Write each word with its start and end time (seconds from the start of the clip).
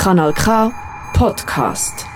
Kanal 0.00 0.32
K 0.32 0.72
Podcast. 1.12 2.06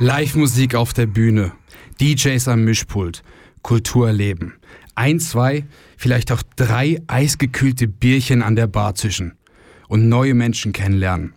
Live-Musik 0.00 0.74
auf 0.74 0.94
der 0.94 1.06
Bühne, 1.06 1.52
DJs 2.00 2.48
am 2.48 2.64
Mischpult, 2.64 3.22
Kultur 3.62 4.08
erleben. 4.08 4.54
Ein, 4.96 5.20
zwei, 5.20 5.64
vielleicht 5.96 6.32
auch 6.32 6.42
drei 6.56 7.00
eisgekühlte 7.06 7.86
Bierchen 7.86 8.42
an 8.42 8.56
der 8.56 8.66
Bar 8.66 8.96
zischen 8.96 9.38
und 9.86 10.08
neue 10.08 10.34
Menschen 10.34 10.72
kennenlernen. 10.72 11.34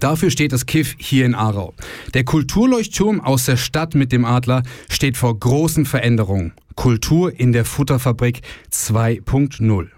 Dafür 0.00 0.30
steht 0.30 0.52
das 0.52 0.64
KIF 0.64 0.96
hier 0.96 1.26
in 1.26 1.34
Aarau. 1.34 1.74
Der 2.14 2.24
Kulturleuchtturm 2.24 3.20
aus 3.20 3.44
der 3.44 3.58
Stadt 3.58 3.94
mit 3.94 4.12
dem 4.12 4.24
Adler 4.24 4.62
steht 4.88 5.18
vor 5.18 5.38
großen 5.38 5.84
Veränderungen. 5.84 6.54
Kultur 6.74 7.38
in 7.38 7.52
der 7.52 7.66
Futterfabrik 7.66 8.40
2.0. 8.72 9.90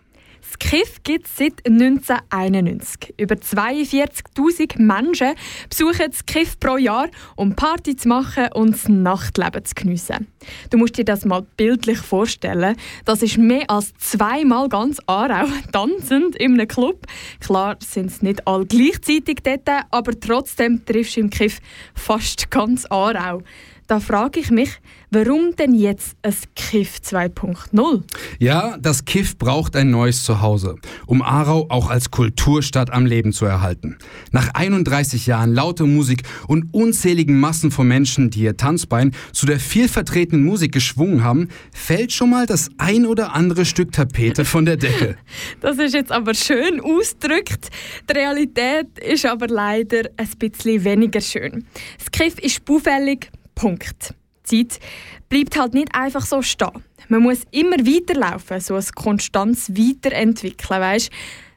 Das 0.59 0.71
KIF 0.71 1.03
gibt 1.03 1.27
es 1.27 1.37
seit 1.37 1.67
1991. 1.67 3.15
Über 3.19 3.35
42.000 3.35 4.81
Menschen 4.81 5.35
besuchen 5.69 6.07
das 6.11 6.25
KIF 6.25 6.59
pro 6.59 6.77
Jahr, 6.77 7.09
um 7.37 7.55
Party 7.55 7.97
zu 7.97 8.09
machen 8.09 8.49
und 8.55 8.73
das 8.73 8.89
Nachtleben 8.89 9.65
zu 9.65 9.75
geniessen. 9.75 10.29
Du 10.71 10.79
musst 10.79 10.97
dir 10.97 11.05
das 11.05 11.25
mal 11.25 11.47
bildlich 11.57 11.99
vorstellen. 11.99 12.77
Das 13.05 13.23
ist 13.23 13.39
mehr 13.39 13.69
als 13.69 13.93
zweimal 13.99 14.69
ganz 14.69 14.99
Aarau 15.07 15.47
tanzend 15.73 16.37
in 16.37 16.55
einem 16.55 16.69
Club. 16.69 17.07
Klar 17.41 17.77
sind 17.81 18.11
es 18.11 18.23
nicht 18.23 18.47
alle 18.47 18.67
gleichzeitig 18.67 19.41
dort, 19.43 19.69
aber 19.91 20.19
trotzdem 20.19 20.85
triffst 20.85 21.17
du 21.17 21.21
im 21.21 21.31
KIF 21.31 21.61
fast 21.95 22.51
ganz 22.51 22.87
Aarau. 22.87 23.43
Da 23.87 24.01
frage 24.01 24.41
ich 24.41 24.51
mich, 24.51 24.81
warum 25.13 25.55
denn 25.55 25.73
jetzt 25.73 26.17
ein 26.23 26.35
KIF 26.57 26.97
2.0? 27.05 28.03
Ja, 28.41 28.77
das 28.79 29.05
KIF 29.05 29.39
braucht 29.39 29.77
ein 29.77 29.91
neues 29.91 30.25
Zuhause, 30.25 30.75
um 31.07 31.23
Aarau 31.23 31.67
auch 31.69 31.89
als 31.89 32.11
Kulturstadt 32.11 32.93
am 32.93 33.07
Leben 33.07 33.33
zu 33.33 33.45
erhalten. 33.45 33.97
Nach 34.33 34.49
31 34.55 35.27
Jahren 35.27 35.55
lauter 35.55 35.87
Musik 35.87 36.25
und 36.49 36.75
unzähligen 36.75 37.39
Massen 37.39 37.71
von 37.71 37.87
Menschen, 37.87 38.31
die 38.31 38.41
ihr 38.41 38.57
Tanzbein 38.57 39.13
zu 39.33 39.47
der 39.47 39.61
viel 39.61 39.89
vertretenen 39.89 40.45
Musik 40.45 40.73
geschwungen 40.73 41.23
haben, 41.23 41.49
fällt 41.73 42.13
schon 42.13 42.31
mal 42.31 42.47
das 42.47 42.71
ein 42.79 43.07
oder 43.07 43.35
andere 43.35 43.65
Stück 43.65 43.93
Tapete 43.93 44.45
von 44.45 44.65
der 44.65 44.77
Decke. 44.77 45.17
Das 45.61 45.79
ist 45.79 45.95
jetzt 45.95 46.13
aber 46.13 46.35
schön 46.35 46.81
ausgedrückt. 46.81 47.69
Die 48.09 48.13
Realität 48.13 48.99
ist 48.99 49.25
aber 49.27 49.49
leider 49.49 50.09
ein 50.17 50.29
bisschen 50.39 50.85
weniger 50.85 51.21
schön. 51.21 51.65
Das 51.99 52.11
KIF 52.11 52.39
ist 52.39 52.65
baufällig, 52.65 53.31
Punkt. 53.57 54.15
Die 54.49 54.69
Zeit 54.69 54.81
bleibt 55.29 55.59
halt 55.59 55.75
nicht 55.75 55.93
einfach 55.93 56.25
so 56.25 56.41
stehen. 56.43 56.85
Man 57.09 57.23
muss 57.23 57.41
immer 57.51 57.79
weiterlaufen, 57.79 58.61
so 58.61 58.77
ein 58.77 58.85
konstantes 58.95 59.71
Weiterentwickeln, 59.71 60.81
weißt? 60.81 61.11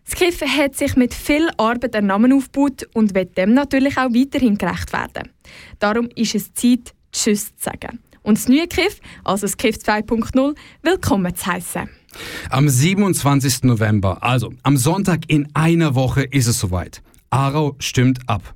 Das 0.06 0.16
Kiffen 0.18 0.48
hat 0.58 0.76
sich 0.76 0.96
mit 0.96 1.14
viel 1.14 1.50
Arbeit 1.58 1.96
einen 1.96 2.08
Namen 2.08 2.34
aufgebaut 2.34 2.88
und 2.94 3.14
wird 3.14 3.38
dem 3.38 3.54
natürlich 3.54 3.96
auch 3.98 4.10
weiterhin 4.10 4.58
gerecht 4.58 4.92
werden. 4.92 5.30
Darum 5.78 6.10
ist 6.16 6.34
es 6.34 6.52
Zeit, 6.56 6.96
Tschüss 7.12 7.56
zu 7.56 7.66
sagen. 7.66 8.00
Und 8.24 8.38
das 8.38 8.48
neue 8.48 8.68
Kiff, 8.68 9.00
also 9.24 9.46
das 9.46 9.56
Kiff 9.56 9.76
2.0, 9.76 10.56
willkommen 10.82 11.36
zu 11.36 11.46
heißen. 11.46 11.90
Am 12.50 12.68
27. 12.68 13.64
November, 13.64 14.24
also 14.24 14.52
am 14.64 14.78
Sonntag 14.78 15.22
in 15.28 15.48
einer 15.54 15.94
Woche, 15.94 16.24
ist 16.24 16.48
es 16.48 16.60
soweit. 16.60 17.04
Aarau 17.30 17.76
stimmt 17.80 18.28
ab. 18.28 18.56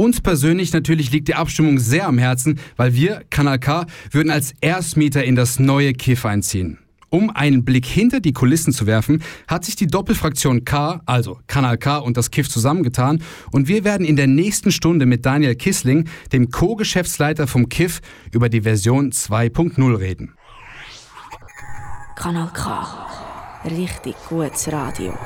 Uns 0.00 0.20
persönlich 0.20 0.72
natürlich 0.72 1.10
liegt 1.10 1.26
die 1.26 1.34
Abstimmung 1.34 1.80
sehr 1.80 2.06
am 2.06 2.18
Herzen, 2.18 2.60
weil 2.76 2.94
wir, 2.94 3.24
Kanal 3.30 3.58
K, 3.58 3.84
würden 4.12 4.30
als 4.30 4.54
Erstmieter 4.60 5.24
in 5.24 5.34
das 5.34 5.58
neue 5.58 5.92
KIF 5.92 6.24
einziehen. 6.24 6.78
Um 7.10 7.30
einen 7.30 7.64
Blick 7.64 7.84
hinter 7.84 8.20
die 8.20 8.32
Kulissen 8.32 8.72
zu 8.72 8.86
werfen, 8.86 9.24
hat 9.48 9.64
sich 9.64 9.74
die 9.74 9.88
Doppelfraktion 9.88 10.64
K, 10.64 11.00
also 11.04 11.40
Kanal 11.48 11.78
K 11.78 11.96
und 11.96 12.16
das 12.16 12.30
KIF 12.30 12.48
zusammengetan 12.48 13.24
und 13.50 13.66
wir 13.66 13.82
werden 13.82 14.06
in 14.06 14.14
der 14.14 14.28
nächsten 14.28 14.70
Stunde 14.70 15.04
mit 15.04 15.26
Daniel 15.26 15.56
Kissling, 15.56 16.08
dem 16.32 16.52
Co-Geschäftsleiter 16.52 17.48
vom 17.48 17.68
KIF, 17.68 18.00
über 18.30 18.48
die 18.48 18.60
Version 18.60 19.10
2.0 19.10 19.98
reden. 19.98 20.34
Kanal 22.14 22.52
K. 22.52 22.86
Richtig 23.64 24.14
gutes 24.28 24.70
Radio. 24.70 25.18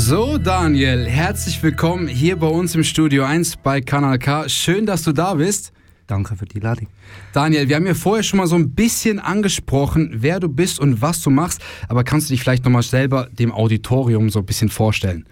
So, 0.00 0.38
Daniel, 0.38 1.06
herzlich 1.06 1.60
willkommen 1.60 2.06
hier 2.06 2.36
bei 2.36 2.46
uns 2.46 2.74
im 2.76 2.84
Studio 2.84 3.24
1 3.24 3.56
bei 3.56 3.80
Kanal 3.80 4.20
K. 4.20 4.48
Schön, 4.48 4.86
dass 4.86 5.02
du 5.02 5.12
da 5.12 5.34
bist. 5.34 5.72
Danke 6.06 6.36
für 6.36 6.46
die 6.46 6.60
Ladung. 6.60 6.86
Daniel, 7.32 7.68
wir 7.68 7.74
haben 7.74 7.84
ja 7.84 7.94
vorher 7.94 8.22
schon 8.22 8.38
mal 8.38 8.46
so 8.46 8.54
ein 8.54 8.70
bisschen 8.70 9.18
angesprochen, 9.18 10.10
wer 10.14 10.38
du 10.38 10.48
bist 10.48 10.78
und 10.78 11.02
was 11.02 11.20
du 11.20 11.30
machst, 11.30 11.60
aber 11.88 12.04
kannst 12.04 12.30
du 12.30 12.32
dich 12.32 12.40
vielleicht 12.40 12.64
nochmal 12.64 12.84
selber 12.84 13.28
dem 13.32 13.52
Auditorium 13.52 14.30
so 14.30 14.38
ein 14.38 14.46
bisschen 14.46 14.68
vorstellen? 14.68 15.26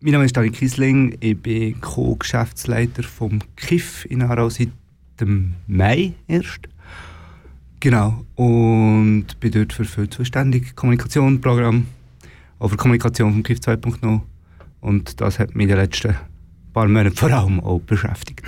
Mein 0.00 0.12
Name 0.12 0.24
ist 0.24 0.36
Daniel 0.36 0.52
Kiesling, 0.52 1.18
ich 1.20 1.38
bin 1.38 1.80
Co-Geschäftsleiter 1.82 3.02
vom 3.02 3.40
KIF 3.56 4.06
in 4.06 4.22
Aarau 4.22 4.48
seit 4.48 4.70
dem 5.20 5.52
Mai 5.66 6.14
erst. 6.26 6.60
Genau, 7.78 8.24
und 8.36 9.26
bin 9.38 9.52
dort 9.52 9.74
für 9.74 9.84
viel 9.84 10.08
zuständig, 10.08 10.74
Kommunikation, 10.74 11.42
Programm, 11.42 11.86
over 12.58 12.76
Kommunikation 12.76 13.32
vom 13.32 13.42
KIF 13.42 13.58
2.0 13.58 14.20
und 14.80 15.20
das 15.20 15.38
hat 15.38 15.54
mich 15.54 15.64
in 15.64 15.68
den 15.70 15.78
letzten 15.78 16.16
paar 16.74 16.88
Monaten 16.88 17.16
vor 17.16 17.30
allem 17.30 17.60
auch 17.60 17.80
beschäftigt. 17.80 18.42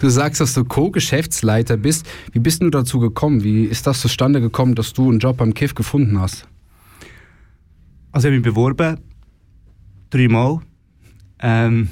Du 0.00 0.10
sagst, 0.10 0.40
dass 0.40 0.52
du 0.52 0.64
Co-Geschäftsleiter 0.64 1.78
bist. 1.78 2.06
Wie 2.32 2.40
bist 2.40 2.60
du 2.60 2.68
dazu 2.68 2.98
gekommen? 2.98 3.42
Wie 3.42 3.64
ist 3.64 3.86
das 3.86 4.00
zustande 4.00 4.40
gekommen, 4.40 4.74
dass 4.74 4.92
du 4.92 5.08
einen 5.08 5.20
Job 5.20 5.38
beim 5.38 5.54
KIF 5.54 5.74
gefunden 5.74 6.20
hast? 6.20 6.46
Also 8.12 8.28
ich 8.28 8.32
habe 8.32 8.40
mich 8.40 8.54
beworben, 8.54 8.98
dreimal. 10.10 10.58
Ähm, 11.38 11.88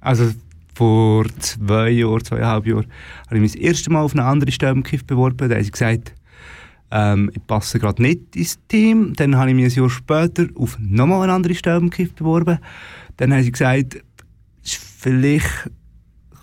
also 0.00 0.30
vor 0.74 1.26
zwei 1.38 1.90
Jahren, 1.90 2.24
zweieinhalb 2.24 2.66
Jahren, 2.66 2.86
habe 3.26 3.36
ich 3.36 3.40
mich 3.40 3.52
das 3.52 3.60
erste 3.60 3.90
Mal 3.90 4.02
auf 4.02 4.12
eine 4.12 4.24
andere 4.24 4.52
Stelle 4.52 4.72
im 4.72 4.82
KIF 4.82 5.04
beworben. 5.04 5.48
Da 5.48 5.54
haben 5.54 5.64
sie 5.64 5.70
gesagt, 5.70 6.14
ähm, 6.92 7.30
ich 7.34 7.44
passe 7.46 7.78
gerade 7.78 8.02
nicht 8.02 8.36
ins 8.36 8.58
Team. 8.68 9.14
Dann 9.16 9.36
habe 9.36 9.50
ich 9.50 9.56
mich 9.56 9.76
ein 9.76 9.80
Jahr 9.80 9.90
später 9.90 10.46
auf 10.54 10.78
nochmal 10.78 11.22
eine 11.22 11.32
andere 11.32 11.54
Stelle 11.54 11.78
im 11.78 11.90
KIF 11.90 12.14
beworben. 12.14 12.58
Dann 13.16 13.32
haben 13.32 13.42
sie 13.42 13.52
gesagt, 13.52 14.04
vielleicht 14.62 15.70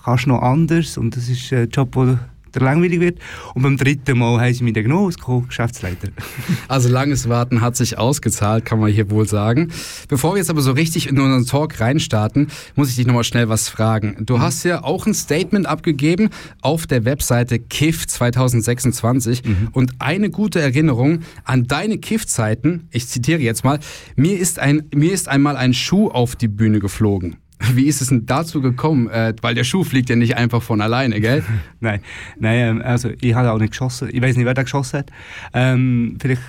kannst 0.03 0.25
du 0.25 0.29
noch 0.29 0.41
anders 0.41 0.97
und 0.97 1.15
das 1.15 1.29
ist 1.29 1.53
ein 1.53 1.69
Job, 1.69 1.93
der 1.93 2.19
der 2.55 2.61
langweilig 2.61 2.99
wird. 2.99 3.19
Und 3.53 3.63
beim 3.63 3.77
dritten 3.77 4.17
Mal 4.17 4.39
haben 4.39 4.53
sie 4.53 4.63
mich 4.63 4.73
dann 4.73 4.83
genommen 4.83 5.07
als 5.07 5.17
Co-Geschäftsleiter. 5.17 6.09
Also 6.67 6.89
langes 6.89 7.27
Warten 7.29 7.61
hat 7.61 7.75
sich 7.75 7.97
ausgezahlt, 7.97 8.63
kann 8.63 8.79
man 8.79 8.91
hier 8.91 9.09
wohl 9.09 9.27
sagen. 9.27 9.71
Bevor 10.07 10.33
wir 10.33 10.37
jetzt 10.37 10.49
aber 10.49 10.61
so 10.61 10.71
richtig 10.71 11.07
in 11.07 11.19
unseren 11.19 11.45
Talk 11.45 11.79
reinstarten, 11.79 12.47
muss 12.75 12.89
ich 12.89 12.95
dich 12.95 13.07
nochmal 13.07 13.23
schnell 13.23 13.49
was 13.49 13.69
fragen. 13.69 14.17
Du 14.19 14.37
mhm. 14.37 14.41
hast 14.41 14.63
ja 14.63 14.83
auch 14.83 15.05
ein 15.05 15.13
Statement 15.13 15.65
abgegeben 15.65 16.29
auf 16.61 16.85
der 16.85 17.05
Webseite 17.05 17.59
KIF 17.59 18.07
2026 18.07 19.45
mhm. 19.45 19.69
und 19.71 19.93
eine 19.99 20.29
gute 20.29 20.59
Erinnerung 20.59 21.19
an 21.43 21.65
deine 21.65 21.97
KIF-Zeiten, 21.97 22.87
ich 22.91 23.07
zitiere 23.07 23.39
jetzt 23.39 23.63
mal, 23.63 23.79
mir 24.15 24.37
ist, 24.37 24.59
ein, 24.59 24.83
mir 24.93 25.11
ist 25.11 25.27
einmal 25.27 25.57
ein 25.57 25.73
Schuh 25.73 26.09
auf 26.09 26.35
die 26.35 26.47
Bühne 26.47 26.79
geflogen. 26.79 27.37
Wie 27.73 27.85
ist 27.85 28.01
es 28.01 28.07
denn 28.09 28.25
dazu 28.25 28.61
gekommen? 28.61 29.09
Äh, 29.09 29.33
weil 29.41 29.53
der 29.53 29.63
Schuh 29.63 29.83
fliegt 29.83 30.09
ja 30.09 30.15
nicht 30.15 30.37
einfach 30.37 30.61
von 30.61 30.81
alleine, 30.81 31.19
gell? 31.19 31.43
nein, 31.79 32.01
nein 32.39 32.77
ähm, 32.77 32.81
also 32.81 33.11
ich 33.19 33.33
habe 33.33 33.51
auch 33.51 33.59
nicht 33.59 33.71
geschossen. 33.71 34.09
Ich 34.11 34.21
weiß 34.21 34.35
nicht, 34.35 34.45
wer 34.45 34.53
da 34.53 34.63
geschossen 34.63 34.99
hat. 34.99 35.11
Ähm, 35.53 36.17
vielleicht 36.19 36.41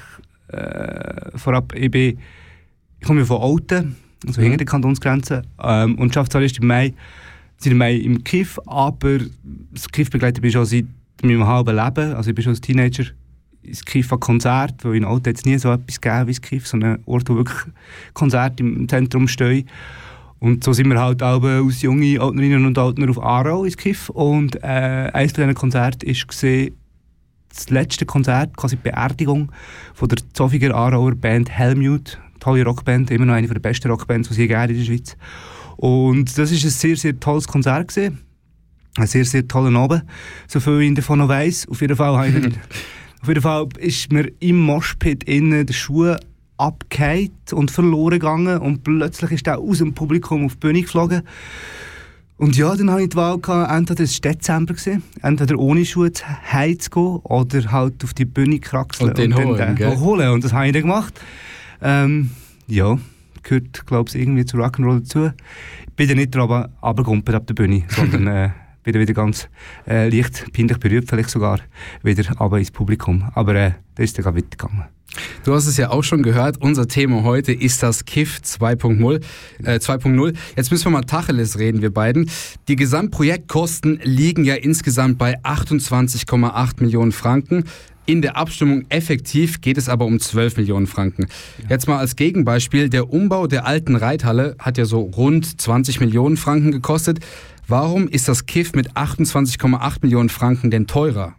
äh, 0.48 1.36
vorab, 1.36 1.74
ich, 1.74 1.90
bin, 1.90 2.18
ich 3.00 3.06
komme 3.06 3.24
von 3.24 3.42
Alten, 3.42 3.96
also 4.26 4.40
mhm. 4.40 4.44
hinter 4.44 4.58
der 4.58 4.66
Kantonsgrenze, 4.66 5.42
ähm, 5.62 5.96
und 5.98 6.16
arbeite 6.16 6.32
zwar 6.32 6.42
erst 6.42 6.58
im 6.58 6.66
Mai, 6.66 6.94
seit 7.56 7.74
Mai 7.74 7.96
im 7.96 8.22
Kiff, 8.24 8.58
aber 8.66 9.18
das 9.72 9.88
Kiff 9.90 10.10
begleitet 10.10 10.42
mich 10.42 10.52
schon 10.52 10.64
seit 10.64 10.86
meinem 11.22 11.46
halben 11.46 11.76
Leben. 11.76 12.14
Also 12.14 12.30
ich 12.30 12.34
bin 12.34 12.42
schon 12.42 12.52
als 12.52 12.60
Teenager 12.60 13.04
ins 13.62 13.84
Kiff 13.84 14.12
an 14.12 14.20
Konzert, 14.20 14.84
weil 14.84 14.96
in 14.96 15.04
Alten 15.04 15.28
jetzt 15.28 15.44
nie 15.44 15.58
so 15.58 15.72
etwas 15.72 16.00
gegeben 16.00 16.26
wie 16.26 16.32
das 16.32 16.40
Kiff, 16.40 16.66
sondern 16.66 16.94
ein 16.94 17.02
Ort, 17.06 17.28
wo 17.28 17.36
wirklich 17.36 17.58
Konzerte 18.14 18.62
im 18.62 18.88
Zentrum 18.88 19.28
stehen. 19.28 19.68
Und 20.40 20.64
so 20.64 20.72
sind 20.72 20.88
wir 20.88 20.98
halt 20.98 21.22
auch 21.22 21.42
als 21.42 21.82
junge 21.82 22.18
Altnerinnen 22.18 22.64
und 22.64 22.78
Altner 22.78 23.10
auf 23.10 23.22
Aarau 23.22 23.64
ins 23.64 23.76
Kiff. 23.76 24.08
Und 24.08 24.56
äh, 24.62 25.10
eines 25.12 25.32
von 25.32 25.42
diesen 25.42 25.54
Konzerten 25.54 26.08
war 26.08 26.68
das 27.50 27.68
letzte 27.68 28.06
Konzert, 28.06 28.56
quasi 28.56 28.76
die 28.76 28.82
Beerdigung 28.82 29.52
von 29.92 30.08
der 30.08 30.18
Zofiger 30.32 30.74
Aarauer 30.74 31.14
Band 31.14 31.50
Helmut. 31.50 32.18
Tolle 32.38 32.64
Rockband, 32.64 33.10
immer 33.10 33.26
noch 33.26 33.34
eine 33.34 33.48
der 33.48 33.60
besten 33.60 33.90
Rockbands, 33.90 34.28
die 34.28 34.32
es 34.32 34.38
je 34.38 34.44
in 34.44 34.78
der 34.78 34.84
Schweiz. 34.84 35.14
Und 35.76 36.38
das 36.38 36.50
war 36.50 36.56
ein 36.56 36.70
sehr, 36.70 36.96
sehr 36.96 37.20
tolles 37.20 37.46
Konzert. 37.46 37.88
Gewesen. 37.88 38.20
Ein 38.96 39.06
sehr, 39.06 39.24
sehr 39.24 39.46
toller 39.46 39.78
Abend, 39.78 40.04
so 40.48 40.58
viel 40.58 40.80
ich 40.80 40.94
davon 40.94 41.18
noch 41.20 41.28
weiss. 41.28 41.68
Auf 41.68 41.80
jeden 41.80 41.96
Fall, 41.96 42.14
auf 43.22 43.28
jeden 43.28 43.42
Fall 43.42 43.68
ist 43.78 44.10
mir 44.10 44.32
im 44.40 44.58
Moshpit 44.58 45.24
innen 45.24 45.66
der 45.66 45.74
Schuh 45.74 46.16
abgehakt 46.60 47.52
und 47.52 47.70
verloren 47.70 48.18
gegangen 48.18 48.58
und 48.58 48.84
plötzlich 48.84 49.32
ist 49.32 49.46
er 49.46 49.58
aus 49.58 49.78
dem 49.78 49.94
Publikum 49.94 50.44
auf 50.44 50.54
die 50.54 50.58
Bühne 50.58 50.82
geflogen. 50.82 51.22
Und 52.36 52.56
ja, 52.56 52.74
dann 52.74 52.90
hatte 52.90 53.02
ich 53.02 53.08
die 53.10 53.16
Wahl, 53.16 53.38
gehabt, 53.38 53.70
entweder 53.70 54.04
es 54.04 54.22
war 54.22 54.32
Dezember, 54.32 54.72
gewesen, 54.72 55.02
entweder 55.20 55.58
ohne 55.58 55.84
Schuhe 55.84 56.10
zu 56.10 56.24
Hause 56.26 56.78
zu 56.78 56.90
gehen 56.90 57.16
oder 57.22 57.70
halt 57.70 58.02
auf 58.02 58.14
die 58.14 58.24
Bühne 58.24 58.58
kraxeln 58.58 59.10
und, 59.10 59.18
den 59.18 59.34
und 59.34 59.44
holen, 59.44 59.58
dann 59.58 59.76
den 59.76 60.00
holen. 60.00 60.30
Und 60.30 60.44
das 60.44 60.52
habe 60.52 60.66
ich 60.66 60.72
dann 60.72 60.82
gemacht. 60.82 61.20
Ähm, 61.82 62.30
ja, 62.66 62.98
gehört, 63.42 63.86
glaube 63.86 64.08
ich, 64.08 64.16
irgendwie 64.16 64.46
zu 64.46 64.56
Rock'n'Roll 64.56 65.00
dazu. 65.00 65.30
Ich 65.86 65.92
bin 65.96 66.08
dann 66.08 66.16
nicht 66.16 66.34
aber 66.36 66.70
abgegumpelt 66.80 67.36
ab 67.36 67.46
der 67.46 67.54
Bühne, 67.54 67.84
sondern 67.88 68.26
äh, 68.26 68.50
bin 68.84 68.94
dann 68.94 69.02
wieder 69.02 69.14
ganz 69.14 69.48
äh, 69.86 70.08
leicht 70.08 70.50
peinlich 70.52 70.78
berührt, 70.78 71.08
vielleicht 71.08 71.30
sogar 71.30 71.60
wieder 72.02 72.24
aber 72.40 72.58
ins 72.58 72.70
Publikum. 72.70 73.30
Aber 73.34 73.54
äh, 73.54 73.72
da 73.94 74.02
ist 74.02 74.16
dann 74.16 74.24
gerade 74.24 74.38
weitergegangen. 74.38 74.84
Du 75.44 75.54
hast 75.54 75.66
es 75.66 75.76
ja 75.76 75.90
auch 75.90 76.04
schon 76.04 76.22
gehört, 76.22 76.58
unser 76.60 76.86
Thema 76.86 77.22
heute 77.22 77.52
ist 77.52 77.82
das 77.82 78.04
KIF 78.04 78.40
2.0. 78.44 79.22
Äh, 79.64 79.76
2.0. 79.76 80.34
Jetzt 80.56 80.70
müssen 80.70 80.84
wir 80.84 80.90
mal 80.90 81.02
Tacheles 81.02 81.58
reden, 81.58 81.82
wir 81.82 81.92
beiden. 81.92 82.30
Die 82.68 82.76
Gesamtprojektkosten 82.76 84.00
liegen 84.02 84.44
ja 84.44 84.54
insgesamt 84.54 85.18
bei 85.18 85.40
28,8 85.40 86.80
Millionen 86.80 87.12
Franken. 87.12 87.64
In 88.06 88.22
der 88.22 88.36
Abstimmung 88.36 88.86
effektiv 88.88 89.60
geht 89.60 89.78
es 89.78 89.88
aber 89.88 90.04
um 90.04 90.18
12 90.18 90.56
Millionen 90.56 90.86
Franken. 90.86 91.26
Jetzt 91.68 91.86
mal 91.86 91.98
als 91.98 92.16
Gegenbeispiel, 92.16 92.88
der 92.88 93.12
Umbau 93.12 93.46
der 93.46 93.66
alten 93.66 93.94
Reithalle 93.94 94.56
hat 94.58 94.78
ja 94.78 94.84
so 94.84 95.00
rund 95.00 95.60
20 95.60 96.00
Millionen 96.00 96.36
Franken 96.36 96.72
gekostet. 96.72 97.20
Warum 97.68 98.08
ist 98.08 98.26
das 98.26 98.46
KIF 98.46 98.72
mit 98.72 98.92
28,8 98.92 99.98
Millionen 100.02 100.28
Franken 100.28 100.70
denn 100.72 100.88
teurer? 100.88 101.36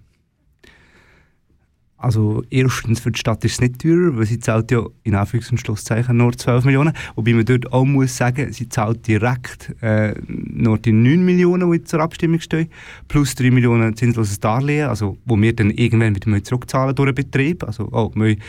Also 2.02 2.44
erstens 2.50 3.00
für 3.00 3.12
die 3.12 3.20
Stadt 3.20 3.46
ist 3.46 3.54
es 3.54 3.62
nicht 3.62 3.80
teurer, 3.80 4.18
weil 4.18 4.26
sie 4.26 4.40
zahlt 4.40 4.72
ja 4.72 4.84
in 5.04 5.14
Anführungs- 5.14 5.52
und 5.52 5.60
Schlusszeichen 5.60 6.18
nur 6.18 6.36
12 6.36 6.66
Millionen. 6.66 6.94
Wobei 7.16 7.34
man 7.34 7.46
dort 7.46 7.72
auch 7.72 7.86
muss 7.86 8.18
sagen, 8.18 8.52
sie 8.52 8.68
zahlt 8.68 9.06
direkt 9.08 9.76
äh, 9.82 10.16
nur 10.28 10.80
die 10.80 10.94
9 10.94 11.24
Millionen, 11.24 11.72
die 11.72 11.84
zur 11.84 12.00
Abstimmung 12.00 12.40
stehen, 12.40 12.70
plus 13.08 13.36
3 13.36 13.52
Millionen 13.52 13.96
zinsloses 13.96 14.40
Darlehen, 14.40 14.90
also 14.90 15.18
wo 15.26 15.40
wir 15.40 15.56
dann 15.56 15.70
irgendwann 15.70 16.16
wieder 16.16 16.44
zurückzahlen 16.44 16.96
durch 16.96 17.14
den 17.14 17.16
Betrieb, 17.16 17.64
also 17.64 17.92
auch 17.92 18.16
mit 18.16 18.42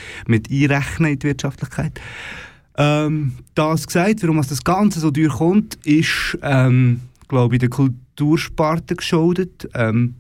einrechnen 0.51 1.13
in 1.13 1.19
die 1.19 1.27
Wirtschaftlichkeit. 1.27 2.01
Ähm, 2.79 3.33
das 3.55 3.87
gesagt, 3.87 4.23
warum 4.23 4.39
das 4.39 4.65
Ganze 4.65 5.01
so 5.01 5.11
teuer 5.11 5.29
kommt, 5.29 5.75
ist, 5.85 6.39
ähm, 6.43 7.03
glaube 7.29 7.57
ich, 7.57 7.61
der 7.61 7.69
Kultursparte 7.69 8.97
geschuldet. 8.97 9.69
Ähm, 9.75 10.15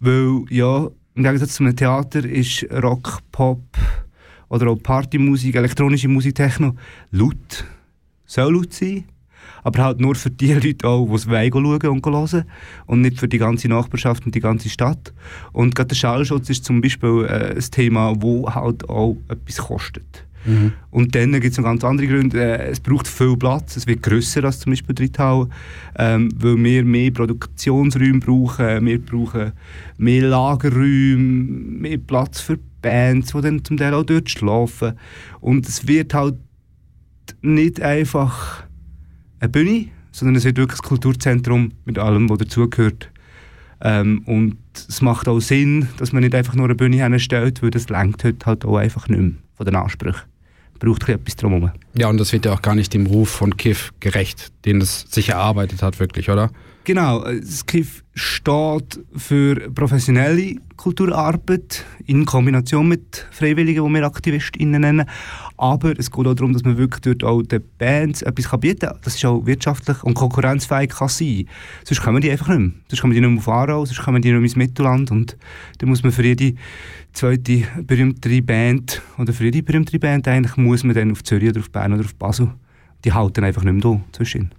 weil, 0.00 0.44
ja, 0.50 0.88
im 1.18 1.24
Gegensatz 1.24 1.54
zum 1.54 1.74
Theater 1.74 2.24
ist 2.24 2.64
Rock, 2.70 3.18
Pop 3.32 3.60
oder 4.48 4.68
auch 4.68 4.80
Partymusik, 4.80 5.56
elektronische 5.56 6.06
Musik, 6.06 6.36
Techno 6.36 6.76
laut. 7.10 7.64
Soll 8.24 8.54
laut 8.54 8.72
sein. 8.72 9.02
Aber 9.64 9.82
halt 9.82 10.00
nur 10.00 10.14
für 10.14 10.30
die 10.30 10.54
Leute 10.54 10.86
auch, 10.86 11.08
die 11.08 11.14
es 11.14 11.24
schauen 11.24 11.66
und 11.66 12.06
hören 12.06 12.44
und 12.86 13.00
nicht 13.00 13.18
für 13.18 13.26
die 13.26 13.38
ganze 13.38 13.68
Nachbarschaft 13.68 14.26
und 14.26 14.34
die 14.36 14.40
ganze 14.40 14.68
Stadt. 14.68 15.12
Und 15.52 15.74
gerade 15.74 15.88
der 15.88 15.96
Schallschutz 15.96 16.50
ist 16.50 16.64
zum 16.64 16.80
Beispiel 16.80 17.26
äh, 17.28 17.56
ein 17.56 17.70
Thema, 17.72 18.14
wo 18.22 18.54
halt 18.54 18.88
auch 18.88 19.16
etwas 19.28 19.56
kostet. 19.56 20.27
Mhm. 20.48 20.72
Und 20.90 21.14
dann 21.14 21.32
gibt 21.32 21.52
es 21.52 21.58
noch 21.58 21.64
ganz 21.64 21.84
andere 21.84 22.06
Gründe. 22.06 22.40
Äh, 22.40 22.70
es 22.70 22.80
braucht 22.80 23.06
viel 23.06 23.36
Platz, 23.36 23.76
es 23.76 23.86
wird 23.86 24.02
grösser 24.02 24.44
als 24.44 24.60
zum 24.60 24.72
Beispiel 24.72 24.94
Dritthalle, 24.94 25.48
ähm, 25.96 26.30
weil 26.36 26.56
wir 26.56 26.84
mehr 26.84 27.10
Produktionsräume 27.10 28.20
brauchen, 28.20 28.86
wir 28.86 29.00
brauchen 29.00 29.52
mehr 29.98 30.28
Lagerräume, 30.28 31.16
mehr 31.16 31.98
Platz 31.98 32.40
für 32.40 32.58
Bands, 32.80 33.32
die 33.32 33.40
dann 33.40 33.64
zum 33.64 33.76
Teil 33.76 33.94
auch 33.94 34.04
dort 34.04 34.30
schlafen. 34.30 34.94
Und 35.40 35.68
es 35.68 35.86
wird 35.86 36.14
halt 36.14 36.36
nicht 37.42 37.82
einfach 37.82 38.64
eine 39.40 39.50
Bühne, 39.50 39.88
sondern 40.12 40.36
es 40.36 40.44
wird 40.44 40.56
wirklich 40.56 40.80
ein 40.80 40.88
Kulturzentrum 40.88 41.72
mit 41.84 41.98
allem, 41.98 42.30
was 42.30 42.38
dazugehört. 42.38 43.10
Ähm, 43.80 44.22
und 44.24 44.56
es 44.74 45.00
macht 45.02 45.28
auch 45.28 45.40
Sinn, 45.40 45.88
dass 45.98 46.12
man 46.12 46.22
nicht 46.22 46.34
einfach 46.34 46.54
nur 46.54 46.64
eine 46.64 46.74
Bühne 46.74 46.96
hinstellt, 46.96 47.62
weil 47.62 47.70
das 47.70 47.88
lenkt 47.88 48.24
heute 48.24 48.46
halt 48.46 48.64
auch 48.64 48.76
einfach 48.76 49.08
nicht 49.08 49.20
mehr 49.20 49.32
von 49.54 49.66
den 49.66 49.76
Ansprüchen. 49.76 50.22
Braucht 50.78 51.08
etwas 51.08 51.36
drumherum. 51.36 51.72
Ja, 51.96 52.08
und 52.08 52.18
das 52.18 52.32
wird 52.32 52.44
ja 52.44 52.52
auch 52.52 52.62
gar 52.62 52.74
nicht 52.74 52.94
dem 52.94 53.06
Ruf 53.06 53.30
von 53.30 53.56
KIF 53.56 53.92
gerecht, 54.00 54.52
den 54.64 54.80
es 54.80 55.06
sich 55.10 55.30
erarbeitet 55.30 55.82
hat, 55.82 55.98
wirklich, 55.98 56.30
oder? 56.30 56.50
Genau, 56.84 57.22
das 57.22 57.66
KIF 57.66 58.02
steht 58.14 59.00
für 59.14 59.70
professionelle 59.70 60.56
Kulturarbeit 60.76 61.84
in 62.06 62.24
Kombination 62.24 62.88
mit 62.88 63.26
Freiwilligen, 63.30 63.84
die 63.84 63.92
wir 63.92 64.06
AktivistInnen 64.06 64.80
nennen. 64.80 65.06
Aber 65.58 65.92
es 65.98 66.10
geht 66.10 66.26
auch 66.26 66.34
darum, 66.34 66.52
dass 66.52 66.62
man 66.62 66.78
wirklich 66.78 67.00
dort 67.00 67.24
auch 67.24 67.42
den 67.42 67.62
Bands 67.78 68.22
etwas 68.22 68.48
bieten 68.60 68.88
kann. 68.88 68.98
Das 69.02 69.16
ist 69.16 69.24
auch 69.24 69.44
wirtschaftlich 69.44 70.02
und 70.04 70.14
konkurrenzfähig 70.14 70.90
kann 70.90 71.08
sein. 71.08 71.48
Sonst 71.84 72.00
kommen 72.00 72.22
die 72.22 72.30
einfach 72.30 72.48
nicht 72.48 72.58
mehr. 72.58 72.70
Sonst 72.88 73.00
kommen 73.00 73.12
die 73.12 73.20
nicht 73.20 73.28
mehr 73.28 73.38
auf 73.38 73.48
Aarau, 73.48 73.84
sonst 73.84 74.00
kommen 74.00 74.22
die 74.22 74.28
nicht 74.28 74.36
mehr 74.36 74.44
ins 74.44 74.56
Mittelland. 74.56 75.10
Und 75.10 75.36
dann 75.78 75.88
muss 75.88 76.04
man 76.04 76.12
für 76.12 76.24
jede 76.24 76.54
zweite 77.12 77.64
berühmtere 77.82 78.40
Band 78.40 79.02
oder 79.18 79.32
für 79.32 79.44
jede 79.44 79.64
berühmtere 79.64 79.98
Band 79.98 80.28
eigentlich 80.28 80.56
muss 80.56 80.84
man 80.84 80.94
dann 80.94 81.10
auf 81.10 81.24
Zürich 81.24 81.50
oder 81.50 81.60
auf 81.60 81.70
Bern 81.70 81.92
oder 81.92 82.04
auf 82.04 82.14
Basel. 82.14 82.52
Die 83.04 83.12
halten 83.12 83.42
einfach 83.42 83.64
nicht 83.64 83.74
mehr 83.74 83.82
da 83.82 84.00
zwischen. 84.12 84.52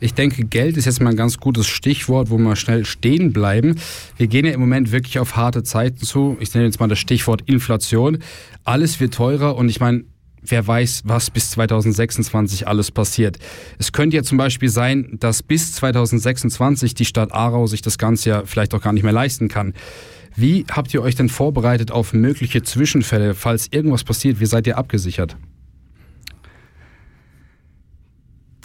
Ich 0.00 0.14
denke, 0.14 0.44
Geld 0.44 0.76
ist 0.76 0.84
jetzt 0.84 1.00
mal 1.00 1.10
ein 1.10 1.16
ganz 1.16 1.38
gutes 1.38 1.66
Stichwort, 1.66 2.30
wo 2.30 2.38
wir 2.38 2.56
schnell 2.56 2.84
stehen 2.84 3.32
bleiben. 3.32 3.76
Wir 4.16 4.26
gehen 4.26 4.44
ja 4.44 4.52
im 4.52 4.60
Moment 4.60 4.92
wirklich 4.92 5.18
auf 5.18 5.36
harte 5.36 5.62
Zeiten 5.62 6.04
zu. 6.04 6.36
Ich 6.40 6.52
nenne 6.54 6.66
jetzt 6.66 6.80
mal 6.80 6.88
das 6.88 6.98
Stichwort 6.98 7.42
Inflation. 7.46 8.18
Alles 8.64 9.00
wird 9.00 9.14
teurer 9.14 9.56
und 9.56 9.68
ich 9.68 9.80
meine, 9.80 10.04
wer 10.50 10.66
weiß, 10.66 11.02
was 11.04 11.30
bis 11.30 11.50
2026 11.50 12.66
alles 12.68 12.90
passiert. 12.90 13.38
Es 13.78 13.92
könnte 13.92 14.16
ja 14.16 14.22
zum 14.22 14.38
Beispiel 14.38 14.68
sein, 14.68 15.16
dass 15.20 15.42
bis 15.42 15.72
2026 15.72 16.94
die 16.94 17.04
Stadt 17.04 17.32
Aarau 17.32 17.66
sich 17.66 17.82
das 17.82 17.98
Ganze 17.98 18.30
ja 18.30 18.42
vielleicht 18.44 18.74
auch 18.74 18.80
gar 18.80 18.92
nicht 18.92 19.02
mehr 19.02 19.12
leisten 19.12 19.48
kann. 19.48 19.74
Wie 20.36 20.66
habt 20.70 20.92
ihr 20.92 21.02
euch 21.02 21.14
denn 21.14 21.30
vorbereitet 21.30 21.90
auf 21.90 22.12
mögliche 22.12 22.62
Zwischenfälle, 22.62 23.34
falls 23.34 23.68
irgendwas 23.70 24.04
passiert? 24.04 24.38
Wie 24.38 24.46
seid 24.46 24.66
ihr 24.66 24.76
abgesichert? 24.76 25.36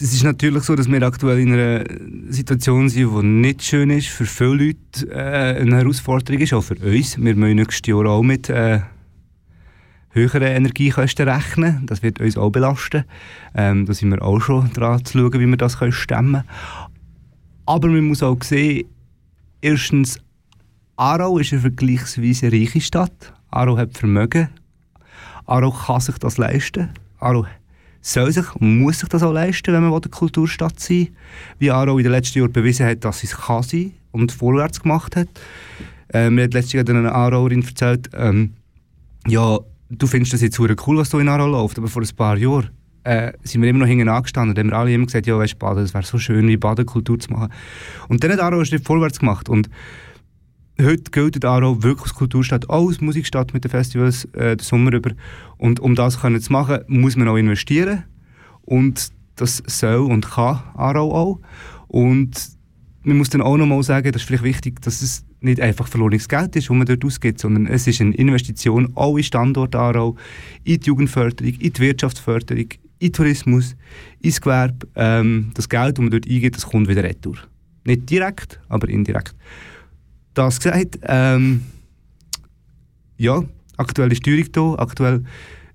Es 0.01 0.13
ist 0.13 0.23
natürlich 0.23 0.63
so, 0.63 0.75
dass 0.75 0.89
wir 0.89 1.01
aktuell 1.03 1.39
in 1.39 1.53
einer 1.53 1.83
Situation 2.27 2.89
sind, 2.89 3.07
die 3.07 3.23
nicht 3.23 3.61
schön 3.61 3.91
ist, 3.91 4.07
für 4.07 4.25
viele 4.25 4.55
Leute 4.55 5.11
äh, 5.11 5.61
eine 5.61 5.77
Herausforderung 5.77 6.41
ist, 6.41 6.53
auch 6.53 6.63
für 6.63 6.73
uns. 6.73 7.17
Wir 7.17 7.35
müssen 7.35 7.55
nächstes 7.55 7.87
Jahr 7.87 8.07
auch 8.07 8.23
mit 8.23 8.49
äh, 8.49 8.79
höheren 10.11 10.43
Energiekosten 10.43 11.27
rechnen. 11.27 11.85
Das 11.85 12.03
wird 12.03 12.19
uns 12.19 12.37
auch 12.37 12.49
belasten. 12.49 13.05
Ähm, 13.55 13.85
da 13.85 13.93
sind 13.93 14.11
wir 14.11 14.21
auch 14.21 14.39
schon 14.39 14.71
dran 14.73 15.03
zu 15.03 15.17
schauen, 15.17 15.39
wie 15.39 15.45
wir 15.45 15.57
das 15.57 15.73
stemmen 15.73 16.31
können. 16.31 16.43
Aber 17.65 17.87
man 17.87 18.03
muss 18.03 18.23
auch 18.23 18.41
sehen, 18.43 18.87
erstens, 19.61 20.19
Aarau 20.97 21.37
ist 21.37 21.51
eine 21.53 21.61
vergleichsweise 21.61 22.51
reiche 22.51 22.81
Stadt. 22.81 23.33
Aarau 23.49 23.77
hat 23.77 23.97
Vermögen. 23.97 24.49
Aarau 25.45 25.71
kann 25.71 26.01
sich 26.01 26.17
das 26.17 26.37
leisten. 26.37 26.89
Aarau 27.19 27.45
soll 28.01 28.31
sich 28.31 28.55
und 28.55 28.79
muss 28.79 28.99
sich 28.99 29.09
das 29.09 29.23
auch 29.23 29.31
leisten, 29.31 29.73
wenn 29.73 29.83
man 29.83 29.93
eine 29.93 30.01
Kulturstadt 30.01 30.79
sein. 30.79 31.09
Wie 31.59 31.71
Aarau 31.71 31.97
in 31.97 32.03
den 32.03 32.11
letzten 32.11 32.39
Jahren 32.39 32.51
bewiesen 32.51 32.85
hat, 32.85 33.05
dass 33.05 33.23
es 33.23 33.37
kann 33.37 33.63
sein 33.63 33.93
und 34.11 34.31
vorwärts 34.31 34.81
gemacht 34.81 35.15
hat. 35.15 35.27
Ähm, 36.13 36.35
mir 36.35 36.43
hat 36.43 36.53
letztes 36.53 36.73
Jahr 36.73 36.89
eine 36.89 37.13
Aarauerin 37.13 37.63
erzählt, 37.63 38.09
ähm, 38.13 38.53
ja, 39.27 39.59
du 39.91 40.07
findest 40.07 40.33
das 40.33 40.41
jetzt 40.41 40.59
cool, 40.59 40.97
was 40.97 41.09
da 41.09 41.19
in 41.19 41.27
Aarau 41.27 41.47
läuft, 41.47 41.77
aber 41.77 41.87
vor 41.87 42.01
ein 42.01 42.15
paar 42.15 42.37
Jahren 42.37 42.69
äh, 43.03 43.33
sind 43.43 43.61
wir 43.61 43.69
immer 43.69 43.79
noch 43.79 43.87
hinten 43.87 44.09
angestanden 44.09 44.57
und 44.57 44.73
haben 44.73 44.79
alle 44.79 44.93
immer 44.93 45.05
gesagt, 45.05 45.27
ja, 45.27 45.37
weißt, 45.37 45.59
Baden, 45.59 45.83
es 45.83 45.93
wäre 45.93 46.05
so 46.05 46.17
schön, 46.17 46.47
wie 46.47 46.57
Badenkultur 46.57 47.19
zu 47.19 47.31
machen. 47.31 47.51
Und 48.07 48.23
dann 48.23 48.31
hat 48.31 48.39
Aarau 48.39 48.57
einen 48.57 48.65
Schritt 48.65 48.85
vorwärts 48.85 49.19
gemacht 49.19 49.49
und 49.49 49.69
heute 50.79 51.11
gilt 51.11 51.43
Aarau 51.43 51.83
wirklich 51.83 52.07
als 52.07 52.13
Kulturstadt, 52.15 52.69
auch 52.69 52.87
als 52.87 53.01
Musikstadt 53.01 53.53
mit 53.53 53.63
den 53.63 53.71
Festivals 53.71 54.25
äh, 54.33 54.55
den 54.55 54.63
Sommer 54.63 54.93
über. 54.93 55.11
Und 55.57 55.79
um 55.79 55.95
das 55.95 56.19
können 56.21 56.41
zu 56.41 56.51
machen, 56.51 56.79
muss 56.87 57.15
man 57.15 57.27
auch 57.27 57.37
investieren. 57.37 58.03
Und 58.61 59.09
das 59.35 59.63
soll 59.65 59.97
und 59.97 60.29
kann 60.29 60.61
Aarau 60.75 61.13
auch. 61.13 61.39
Und 61.87 62.31
man 63.03 63.17
muss 63.17 63.29
dann 63.29 63.41
auch 63.41 63.57
nochmal 63.57 63.83
sagen, 63.83 64.11
das 64.11 64.21
ist 64.21 64.27
vielleicht 64.27 64.43
wichtig, 64.43 64.81
dass 64.81 65.01
es 65.01 65.25
nicht 65.41 65.59
einfach 65.59 65.87
verlorenes 65.87 66.29
Geld 66.29 66.55
ist, 66.55 66.69
das 66.69 66.75
man 66.75 66.85
dort 66.85 67.03
ausgibt, 67.03 67.39
sondern 67.39 67.67
es 67.67 67.87
ist 67.87 67.99
eine 67.99 68.15
Investition 68.15 68.91
auch 68.95 69.17
in 69.17 69.23
Standort 69.23 69.75
Aarau, 69.75 70.15
in 70.63 70.79
die 70.79 70.87
Jugendförderung, 70.87 71.53
in 71.53 71.73
die 71.73 71.79
Wirtschaftsförderung, 71.79 72.67
in 72.99 73.13
Tourismus, 73.13 73.75
ins 74.21 74.39
Gewerbe. 74.39 74.87
Ähm, 74.95 75.51
das 75.55 75.67
Geld, 75.67 75.97
das 75.97 76.01
man 76.01 76.11
dort 76.11 76.27
eingibt, 76.27 76.55
das 76.55 76.65
kommt 76.65 76.87
wieder 76.87 77.03
retour. 77.03 77.37
Nicht 77.83 78.09
direkt, 78.09 78.59
aber 78.69 78.87
indirekt 78.89 79.35
das 80.33 80.59
gesagt. 80.59 80.99
Ähm, 81.03 81.61
ja, 83.17 83.43
aktuell 83.77 84.11
ist 84.11 84.23
Teuerung 84.23 84.51
da, 84.51 84.81
aktuell 84.81 85.23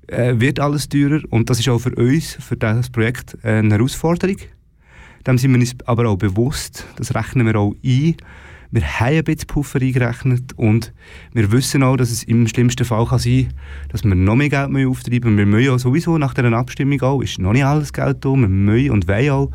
äh, 0.08 0.34
wird 0.38 0.60
alles 0.60 0.88
teurer 0.88 1.20
und 1.30 1.50
das 1.50 1.58
ist 1.58 1.68
auch 1.68 1.78
für 1.78 1.94
uns, 1.94 2.34
für 2.34 2.56
das 2.56 2.90
Projekt, 2.90 3.36
eine 3.42 3.74
Herausforderung. 3.74 4.36
Dem 5.26 5.38
sind 5.38 5.52
wir 5.52 5.60
uns 5.60 5.74
aber 5.84 6.08
auch 6.08 6.16
bewusst, 6.16 6.86
das 6.96 7.14
rechnen 7.14 7.46
wir 7.46 7.56
auch 7.56 7.74
ein. 7.84 8.16
Wir 8.70 8.82
haben 9.00 9.16
ein 9.16 9.24
bisschen 9.24 9.46
Puffer 9.46 9.80
eingerechnet 9.80 10.52
und 10.56 10.92
wir 11.32 11.50
wissen 11.52 11.82
auch, 11.82 11.96
dass 11.96 12.10
es 12.10 12.24
im 12.24 12.46
schlimmsten 12.48 12.84
Fall 12.84 13.06
kann 13.06 13.18
sein 13.18 13.48
kann, 13.48 13.54
dass 13.90 14.04
wir 14.04 14.14
noch 14.14 14.36
mehr 14.36 14.48
Geld 14.48 14.86
auftreiben 14.86 15.34
müssen. 15.34 15.38
Wir 15.38 15.46
müssen 15.46 15.66
ja 15.66 15.78
sowieso 15.78 16.18
nach 16.18 16.34
dieser 16.34 16.52
Abstimmung 16.52 17.00
auch, 17.02 17.22
ist 17.22 17.38
noch 17.38 17.52
nicht 17.52 17.64
alles 17.64 17.92
Geld 17.92 18.24
da, 18.24 18.30
wir 18.30 18.48
müssen 18.48 18.90
und 18.90 19.08
wollen 19.08 19.30
auch 19.30 19.50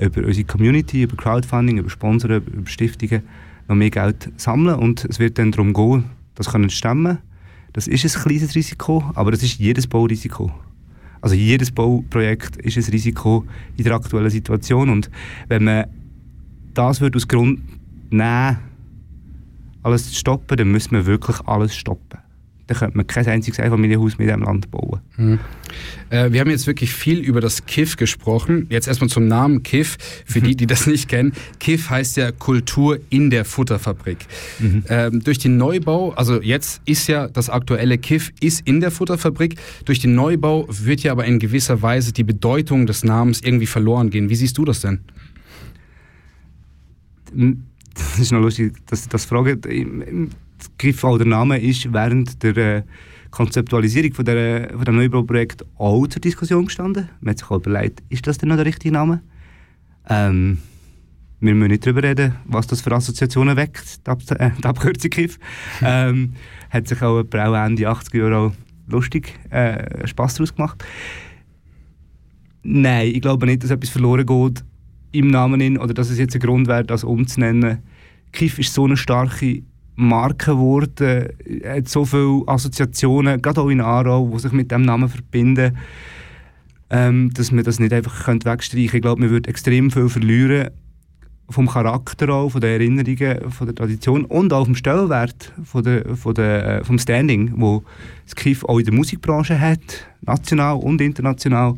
über 0.00 0.26
unsere 0.26 0.46
Community, 0.46 1.02
über 1.02 1.16
Crowdfunding, 1.16 1.78
über 1.78 1.90
Sponsoren, 1.90 2.42
über 2.46 2.70
Stiftungen 2.70 3.22
noch 3.68 3.76
mehr 3.76 3.90
Geld 3.90 4.30
sammeln 4.36 4.78
und 4.78 5.04
es 5.04 5.18
wird 5.18 5.38
dann 5.38 5.52
darum 5.52 5.72
gehen, 5.72 6.04
das 6.34 6.50
können 6.50 6.70
stemmen. 6.70 7.18
Das 7.72 7.88
ist 7.88 8.04
ein 8.04 8.22
kleines 8.22 8.54
Risiko, 8.54 9.10
aber 9.14 9.30
das 9.30 9.42
ist 9.42 9.58
jedes 9.58 9.86
Baurisiko. 9.86 10.52
Also 11.20 11.34
jedes 11.34 11.70
Bauprojekt 11.70 12.56
ist 12.58 12.76
ein 12.76 12.84
Risiko 12.84 13.44
in 13.76 13.84
der 13.84 13.94
aktuellen 13.94 14.30
Situation 14.30 14.90
und 14.90 15.10
wenn 15.48 15.64
man 15.64 15.86
das 16.74 17.00
würde 17.00 17.16
aus 17.16 17.26
Grund 17.26 17.60
nehmen, 18.16 18.58
alles 19.82 20.08
zu 20.08 20.14
stoppen, 20.14 20.56
dann 20.56 20.70
müssen 20.70 20.92
wir 20.92 21.06
wirklich 21.06 21.40
alles 21.46 21.76
stoppen 21.76 22.18
dann 22.66 22.78
könnte 22.78 22.96
man 22.96 23.06
kein 23.06 23.26
einziges 23.26 23.60
Einfamilienhaus 23.60 24.16
mit 24.18 24.28
diesem 24.28 24.42
Land 24.42 24.70
bauen. 24.70 25.00
Mhm. 25.16 25.38
Äh, 26.08 26.32
wir 26.32 26.40
haben 26.40 26.50
jetzt 26.50 26.66
wirklich 26.66 26.94
viel 26.94 27.18
über 27.18 27.40
das 27.40 27.66
KIF 27.66 27.96
gesprochen. 27.96 28.66
Jetzt 28.70 28.88
erstmal 28.88 29.10
zum 29.10 29.28
Namen 29.28 29.62
KIF, 29.62 29.98
für 30.24 30.40
die, 30.40 30.56
die 30.56 30.66
das 30.66 30.86
nicht 30.86 31.08
kennen. 31.08 31.32
KIF 31.58 31.90
heißt 31.90 32.16
ja 32.16 32.32
Kultur 32.32 32.98
in 33.10 33.28
der 33.30 33.44
Futterfabrik. 33.44 34.26
Mhm. 34.60 34.84
Ähm, 34.88 35.22
durch 35.22 35.38
den 35.38 35.58
Neubau, 35.58 36.12
also 36.12 36.40
jetzt 36.40 36.80
ist 36.86 37.06
ja 37.06 37.28
das 37.28 37.50
aktuelle 37.50 37.98
KIF 37.98 38.32
ist 38.40 38.66
in 38.66 38.80
der 38.80 38.90
Futterfabrik. 38.90 39.56
Durch 39.84 40.00
den 40.00 40.14
Neubau 40.14 40.66
wird 40.68 41.02
ja 41.02 41.12
aber 41.12 41.26
in 41.26 41.38
gewisser 41.38 41.82
Weise 41.82 42.12
die 42.12 42.24
Bedeutung 42.24 42.86
des 42.86 43.04
Namens 43.04 43.42
irgendwie 43.42 43.66
verloren 43.66 44.08
gehen. 44.08 44.30
Wie 44.30 44.36
siehst 44.36 44.56
du 44.56 44.64
das 44.64 44.80
denn? 44.80 45.00
Das 47.94 48.18
ist 48.18 48.32
noch 48.32 48.40
lustig, 48.40 48.74
dass 48.86 49.04
du 49.04 49.08
das 49.08 49.24
fragst 49.24 49.66
Griff 50.78 51.04
auch 51.04 51.18
der 51.18 51.26
Name 51.26 51.60
ist 51.60 51.92
während 51.92 52.42
der 52.42 52.56
äh, 52.56 52.82
Konzeptualisierung 53.30 54.14
von, 54.14 54.24
der, 54.24 54.70
von 54.70 54.84
dem 54.84 54.96
Neubauprojekt 54.96 55.64
auch 55.76 56.06
zur 56.06 56.20
Diskussion 56.20 56.66
gestanden. 56.66 57.08
Man 57.20 57.32
hat 57.32 57.38
sich 57.38 57.50
auch 57.50 57.56
überlegt, 57.56 58.02
ist 58.08 58.26
das 58.26 58.38
denn 58.38 58.48
noch 58.48 58.56
der 58.56 58.66
richtige 58.66 58.92
Name? 58.92 59.22
Ähm, 60.08 60.58
wir 61.40 61.54
müssen 61.54 61.72
nicht 61.72 61.84
darüber 61.84 62.02
reden, 62.02 62.34
was 62.46 62.66
das 62.66 62.80
für 62.80 62.92
Assoziationen 62.92 63.56
weckt, 63.56 64.06
die, 64.06 64.10
Ab 64.10 64.20
äh, 64.30 64.50
die 64.58 64.64
Abkürzung 64.64 65.10
GIF. 65.10 65.38
ähm, 65.82 66.34
hat 66.70 66.88
sich 66.88 67.02
auch 67.02 67.18
auch 67.20 67.66
Ende 67.66 67.88
80er 67.88 68.18
Jahre 68.18 68.52
lustig 68.86 69.38
äh, 69.50 70.06
Spass 70.06 70.34
daraus 70.34 70.54
gemacht. 70.54 70.84
Nein, 72.62 73.08
ich 73.08 73.20
glaube 73.20 73.46
nicht, 73.46 73.62
dass 73.62 73.70
etwas 73.70 73.90
verloren 73.90 74.24
geht 74.24 74.64
im 75.14 75.28
Namen 75.28 75.78
oder 75.78 75.94
dass 75.94 76.10
es 76.10 76.18
jetzt 76.18 76.34
ein 76.34 76.40
Grund 76.40 76.66
wäre, 76.66 76.84
das 76.84 77.04
umzunennen. 77.04 77.78
KIF 78.32 78.58
ist 78.58 78.74
so 78.74 78.84
eine 78.84 78.96
starke 78.96 79.62
Marke 79.96 80.52
geworden, 80.52 81.28
hat 81.64 81.88
so 81.88 82.04
viele 82.04 82.42
Assoziationen, 82.46 83.40
gerade 83.40 83.60
auch 83.60 83.68
in 83.68 83.80
Aarau, 83.80 84.28
die 84.32 84.40
sich 84.40 84.52
mit 84.52 84.72
dem 84.72 84.82
Namen 84.82 85.08
verbinden, 85.08 85.78
ähm, 86.90 87.30
dass 87.32 87.52
man 87.52 87.64
das 87.64 87.78
nicht 87.78 87.92
einfach 87.92 88.26
wegstreichen 88.26 88.64
könnte. 88.64 88.96
Ich 88.96 89.02
glaube, 89.02 89.20
man 89.20 89.30
würde 89.30 89.48
extrem 89.48 89.90
viel 89.90 90.08
verlieren 90.08 90.70
vom 91.48 91.68
Charakter 91.68 92.30
auch, 92.30 92.50
von 92.50 92.60
den 92.60 92.72
Erinnerungen, 92.72 93.50
von 93.50 93.66
der 93.66 93.76
Tradition 93.76 94.24
und 94.24 94.52
auch 94.52 94.64
vom 94.64 94.74
Stellenwert, 94.74 95.52
von 95.62 95.84
der, 95.84 96.16
von 96.16 96.34
der, 96.34 96.80
äh, 96.80 96.84
vom 96.84 96.98
Standing, 96.98 97.52
wo 97.56 97.84
das 98.24 98.34
KIF 98.34 98.64
auch 98.64 98.78
in 98.78 98.86
der 98.86 98.94
Musikbranche 98.94 99.60
hat, 99.60 100.08
national 100.22 100.76
und 100.76 101.00
international, 101.00 101.74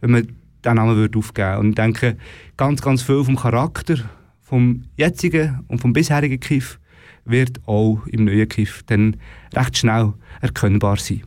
wenn 0.00 0.10
man 0.10 0.28
diesen 0.64 0.76
Namen 0.76 0.96
würde 0.96 1.18
aufgeben 1.18 1.48
würde. 1.48 1.60
Und 1.60 1.68
ich 1.70 1.74
denke, 1.74 2.16
ganz, 2.56 2.82
ganz 2.82 3.02
viel 3.02 3.24
vom 3.24 3.36
Charakter 3.36 3.96
vom 4.48 4.84
jetzigen 4.96 5.60
und 5.68 5.80
vom 5.80 5.92
bisherigen 5.92 6.40
KIF 6.40 6.78
wird 7.26 7.60
auch 7.66 8.06
im 8.06 8.24
neuen 8.24 8.48
KIF 8.48 8.82
dann 8.86 9.16
recht 9.54 9.76
schnell 9.76 10.14
erkennbar 10.40 10.96
sein. 10.96 11.22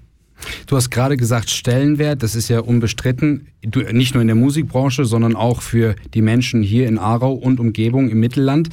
Du 0.65 0.75
hast 0.75 0.89
gerade 0.89 1.17
gesagt, 1.17 1.51
Stellenwert, 1.51 2.23
das 2.23 2.33
ist 2.33 2.49
ja 2.49 2.61
unbestritten, 2.61 3.47
nicht 3.91 4.15
nur 4.15 4.21
in 4.21 4.27
der 4.27 4.35
Musikbranche, 4.35 5.05
sondern 5.05 5.35
auch 5.35 5.61
für 5.61 5.95
die 6.15 6.23
Menschen 6.23 6.63
hier 6.63 6.87
in 6.87 6.97
Aarau 6.97 7.33
und 7.33 7.59
Umgebung 7.59 8.09
im 8.09 8.19
Mittelland. 8.19 8.69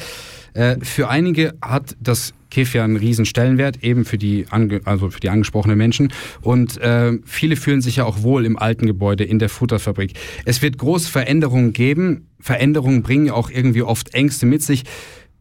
Äh, 0.55 0.79
für 0.81 1.11
einige 1.11 1.55
hat 1.61 1.95
das 2.01 2.33
KIF 2.51 2.75
ja 2.75 2.85
einen 2.85 2.97
riesen 2.97 3.25
Stellenwert, 3.25 3.83
eben 3.83 4.05
für 4.05 4.19
die, 4.19 4.47
also 4.85 5.11
für 5.11 5.21
die 5.21 5.31
angesprochenen 5.31 5.79
Menschen. 5.79 6.13
Und 6.41 6.79
äh, 6.79 7.19
viele 7.25 7.57
fühlen 7.57 7.81
sich 7.81 7.97
ja 7.97 8.05
auch 8.05 8.23
wohl 8.23 8.47
im 8.47 8.59
alten 8.59 8.87
Gebäude, 8.87 9.25
in 9.25 9.39
der 9.39 9.49
Futterfabrik. 9.49 10.13
Es 10.45 10.63
wird 10.63 10.79
große 10.79 11.11
Veränderungen 11.11 11.73
geben. 11.73 12.29
Veränderungen 12.41 13.03
bringen 13.03 13.27
ja 13.27 13.35
auch 13.35 13.51
irgendwie 13.51 13.83
oft 13.83 14.15
Ängste 14.15 14.47
mit 14.47 14.63
sich. 14.63 14.85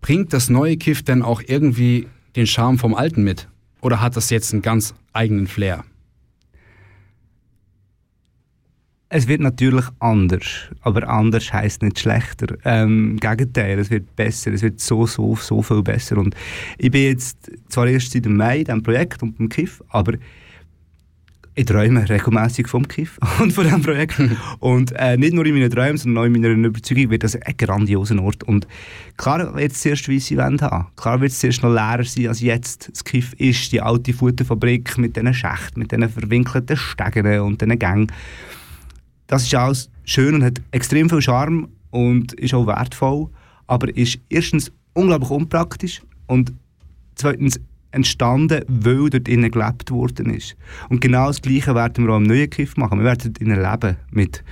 Bringt 0.01 0.33
das 0.33 0.49
neue 0.49 0.77
Kiff 0.77 1.03
denn 1.03 1.21
auch 1.21 1.41
irgendwie 1.45 2.07
den 2.35 2.47
Charme 2.47 2.77
vom 2.77 2.93
alten 2.93 3.23
mit? 3.23 3.47
Oder 3.81 4.01
hat 4.01 4.15
das 4.15 4.29
jetzt 4.29 4.53
einen 4.53 4.61
ganz 4.61 4.93
eigenen 5.13 5.47
Flair? 5.47 5.83
Es 9.09 9.27
wird 9.29 9.39
natürlich 9.39 9.85
anders, 9.99 10.43
aber 10.81 11.07
anders 11.07 11.53
heißt 11.53 11.81
nicht 11.81 11.99
schlechter. 11.99 12.57
Ähm, 12.65 13.11
Im 13.11 13.19
Gegenteil, 13.19 13.79
es 13.79 13.89
wird 13.89 14.13
besser, 14.17 14.51
es 14.51 14.61
wird 14.61 14.81
so, 14.81 15.07
so, 15.07 15.33
so 15.37 15.61
viel 15.61 15.81
besser. 15.81 16.17
Und 16.17 16.35
ich 16.77 16.91
bin 16.91 17.03
jetzt 17.03 17.49
zwar 17.69 17.87
erst 17.87 18.11
seit 18.11 18.25
Mai 18.25 18.59
in 18.59 18.65
diesem 18.65 18.83
Projekt 18.83 19.23
und 19.23 19.37
beim 19.37 19.47
KIF, 19.47 19.81
aber 19.89 20.15
ich 21.55 21.65
träume 21.65 22.07
regelmäßig 22.07 22.67
vom 22.67 22.85
KIF 22.85 23.17
und 23.39 23.53
von 23.53 23.63
diesem 23.63 23.81
Projekt. 23.81 24.21
und 24.59 24.91
äh, 24.91 25.15
nicht 25.15 25.33
nur 25.33 25.45
in 25.45 25.55
meinen 25.55 25.71
Träumen, 25.71 25.97
sondern 25.97 26.23
auch 26.23 26.27
in 26.27 26.33
meiner 26.33 26.49
Überzeugung 26.49 27.09
wird 27.09 27.23
das 27.23 27.37
ein 27.37 27.55
grandioser 27.55 28.21
Ort. 28.21 28.43
Und 28.43 28.67
klar 29.15 29.55
wird 29.55 29.71
es 29.71 29.81
zuerst 29.81 30.09
weisse 30.09 30.35
Wände 30.35 30.65
haben. 30.65 30.87
Klar 30.97 31.21
wird 31.21 31.31
es 31.31 31.39
zuerst 31.39 31.63
noch 31.63 31.73
leerer 31.73 32.03
sein 32.03 32.27
als 32.27 32.41
jetzt. 32.41 32.89
Das 32.91 33.05
KIF 33.05 33.33
ist 33.37 33.71
die 33.71 33.81
alte 33.81 34.11
Futterfabrik 34.11 34.97
mit 34.97 35.15
diesen 35.15 35.33
Schächten, 35.33 35.79
mit 35.79 35.93
diesen 35.93 36.09
verwinkelten 36.09 36.75
Stegen 36.75 37.39
und 37.39 37.61
diesen 37.61 37.79
Gängen. 37.79 38.11
Das 39.27 39.43
ist 39.43 39.53
alles 39.53 39.89
schön 40.05 40.35
und 40.35 40.43
hat 40.43 40.61
extrem 40.71 41.09
viel 41.09 41.21
Charme 41.21 41.67
und 41.91 42.33
ist 42.33 42.53
auch 42.53 42.67
wertvoll, 42.67 43.27
aber 43.67 43.95
ist 43.95 44.19
erstens 44.29 44.71
unglaublich 44.93 45.29
unpraktisch 45.29 46.01
und 46.27 46.53
zweitens 47.15 47.59
entstanden, 47.91 48.63
weil 48.67 49.09
dort 49.09 49.27
innen 49.27 49.51
gelebt 49.51 49.91
worden 49.91 50.29
ist. 50.29 50.55
Und 50.89 51.01
genau 51.01 51.27
das 51.27 51.41
Gleiche 51.41 51.73
werden 51.75 52.05
wir 52.05 52.13
auch 52.13 52.17
im 52.17 52.23
neuen 52.23 52.49
Kiff 52.49 52.75
machen. 52.77 52.99
Wir 52.99 53.05
werden 53.05 53.33
dort 53.33 53.37
innen 53.39 53.61
leben. 53.61 53.97
Mit 54.11 54.43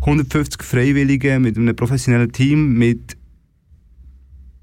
150 0.00 0.62
Freiwilligen, 0.62 1.42
mit 1.42 1.56
einem 1.56 1.74
professionellen 1.74 2.32
Team, 2.32 2.74
mit 2.74 3.16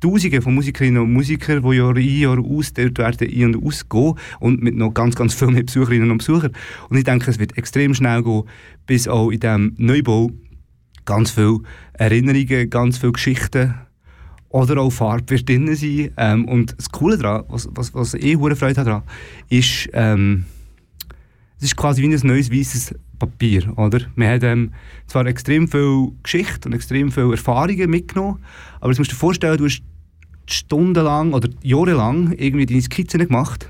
Tausenden 0.03 0.41
von 0.41 0.53
Musikerinnen 0.53 1.01
und 1.01 1.13
Musikern, 1.13 1.63
die 1.63 1.77
Jahr 1.77 1.95
ein, 1.95 2.03
Jahr 2.03 2.39
aus 2.39 2.73
dort 2.73 2.97
werden 2.97 3.29
ein- 3.29 3.55
und 3.55 3.65
ausgehen 3.65 4.15
und 4.41 4.61
mit 4.61 4.75
noch 4.75 4.93
ganz, 4.93 5.15
ganz 5.15 5.33
viel 5.33 5.47
mehr 5.47 5.63
Besucherinnen 5.63 6.11
und 6.11 6.17
Besuchern. 6.17 6.51
Und 6.89 6.97
ich 6.97 7.05
denke, 7.05 7.31
es 7.31 7.39
wird 7.39 7.57
extrem 7.57 7.93
schnell 7.93 8.21
gehen, 8.21 8.43
bis 8.85 9.07
auch 9.07 9.29
in 9.29 9.39
diesem 9.39 9.75
Neubau 9.77 10.29
ganz 11.05 11.31
viele 11.31 11.59
Erinnerungen, 11.93 12.69
ganz 12.69 12.97
viele 12.97 13.13
Geschichten 13.13 13.75
oder 14.49 14.81
auch 14.81 14.91
Farbe 14.91 15.29
wird 15.29 15.47
drin 15.47 15.73
sein. 15.73 16.11
Ähm, 16.17 16.45
und 16.49 16.77
das 16.77 16.89
Coole 16.89 17.17
daran, 17.17 17.45
was, 17.47 17.69
was, 17.71 17.93
was 17.93 18.13
ich 18.13 18.35
hohe 18.35 18.55
Freude 18.57 18.83
daran 18.83 19.03
ist, 19.47 19.87
ähm, 19.93 20.43
es 21.59 21.63
ist 21.63 21.77
quasi 21.77 22.01
wie 22.01 22.13
ein 22.13 22.27
neues 22.27 22.51
weißes 22.51 22.93
Papier, 23.19 23.71
oder? 23.77 24.01
Man 24.15 24.27
hat 24.27 24.43
ähm, 24.43 24.71
zwar 25.07 25.25
extrem 25.27 25.69
viel 25.69 26.11
Geschichte 26.23 26.67
und 26.67 26.73
extrem 26.73 27.09
viele 27.09 27.31
Erfahrungen 27.31 27.89
mitgenommen, 27.89 28.39
aber 28.81 28.89
jetzt 28.89 28.99
musst 28.99 29.11
du 29.11 29.15
dir 29.15 29.19
vorstellen, 29.19 29.57
du 29.57 29.65
hast 29.65 29.81
stundenlang 30.47 31.33
oder 31.33 31.49
jahrelang 31.61 32.33
irgendwie 32.37 32.65
deine 32.65 32.81
Skizzen 32.81 33.27
gemacht 33.27 33.69